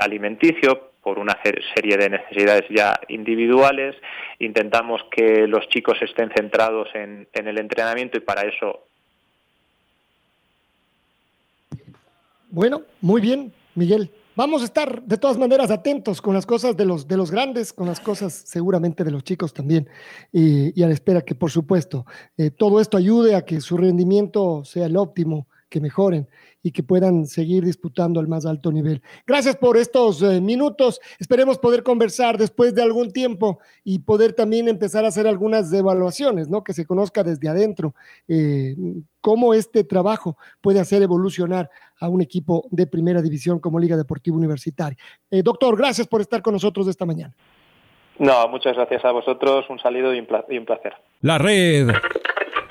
alimenticio 0.00 0.94
por 1.04 1.18
una 1.18 1.38
serie 1.74 1.98
de 1.98 2.08
necesidades 2.08 2.64
ya 2.70 2.98
individuales. 3.08 3.94
Intentamos 4.38 5.02
que 5.10 5.46
los 5.46 5.68
chicos 5.68 5.98
estén 6.00 6.30
centrados 6.34 6.88
en, 6.94 7.28
el 7.34 7.58
entrenamiento 7.58 8.16
y 8.16 8.20
para 8.20 8.48
eso. 8.48 8.80
Bueno, 12.48 12.82
muy 13.02 13.20
bien, 13.20 13.52
Miguel. 13.74 14.10
Vamos 14.36 14.62
a 14.62 14.64
estar 14.64 15.04
de 15.04 15.16
todas 15.16 15.38
maneras 15.38 15.70
atentos 15.70 16.20
con 16.20 16.34
las 16.34 16.44
cosas 16.44 16.76
de 16.76 16.84
los, 16.84 17.06
de 17.06 17.16
los 17.16 17.30
grandes, 17.30 17.72
con 17.72 17.86
las 17.86 18.00
cosas 18.00 18.32
seguramente 18.32 19.04
de 19.04 19.12
los 19.12 19.22
chicos 19.22 19.54
también, 19.54 19.88
y, 20.32 20.82
a 20.82 20.88
la 20.88 20.92
espera 20.92 21.20
que, 21.20 21.36
por 21.36 21.52
supuesto, 21.52 22.04
eh, 22.36 22.50
todo 22.50 22.80
esto 22.80 22.96
ayude 22.96 23.36
a 23.36 23.44
que 23.44 23.60
su 23.60 23.76
rendimiento 23.76 24.64
sea 24.64 24.86
el 24.86 24.96
óptimo, 24.96 25.46
que 25.74 25.80
mejoren 25.80 26.28
y 26.62 26.70
que 26.70 26.84
puedan 26.84 27.26
seguir 27.26 27.64
disputando 27.64 28.20
al 28.20 28.28
más 28.28 28.46
alto 28.46 28.70
nivel. 28.70 29.02
Gracias 29.26 29.56
por 29.56 29.76
estos 29.76 30.22
eh, 30.22 30.40
minutos. 30.40 31.00
Esperemos 31.18 31.58
poder 31.58 31.82
conversar 31.82 32.38
después 32.38 32.76
de 32.76 32.82
algún 32.82 33.10
tiempo 33.10 33.58
y 33.82 33.98
poder 33.98 34.34
también 34.34 34.68
empezar 34.68 35.04
a 35.04 35.08
hacer 35.08 35.26
algunas 35.26 35.72
evaluaciones, 35.72 36.48
¿no? 36.48 36.62
Que 36.62 36.74
se 36.74 36.86
conozca 36.86 37.24
desde 37.24 37.48
adentro 37.48 37.92
eh, 38.28 38.76
cómo 39.20 39.52
este 39.52 39.82
trabajo 39.82 40.36
puede 40.60 40.78
hacer 40.78 41.02
evolucionar 41.02 41.68
a 41.98 42.08
un 42.08 42.22
equipo 42.22 42.68
de 42.70 42.86
primera 42.86 43.20
división 43.20 43.58
como 43.58 43.80
Liga 43.80 43.96
Deportiva 43.96 44.36
Universitaria. 44.36 44.96
Eh, 45.32 45.42
doctor, 45.42 45.76
gracias 45.76 46.06
por 46.06 46.20
estar 46.20 46.40
con 46.40 46.54
nosotros 46.54 46.86
esta 46.86 47.04
mañana. 47.04 47.34
No, 48.20 48.46
muchas 48.46 48.76
gracias 48.76 49.04
a 49.04 49.10
vosotros. 49.10 49.68
Un 49.68 49.80
saludo 49.80 50.14
y 50.14 50.20
un 50.20 50.66
placer. 50.66 50.94
La 51.20 51.36
red 51.36 51.88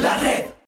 La 0.00 0.16
red. 0.20 0.48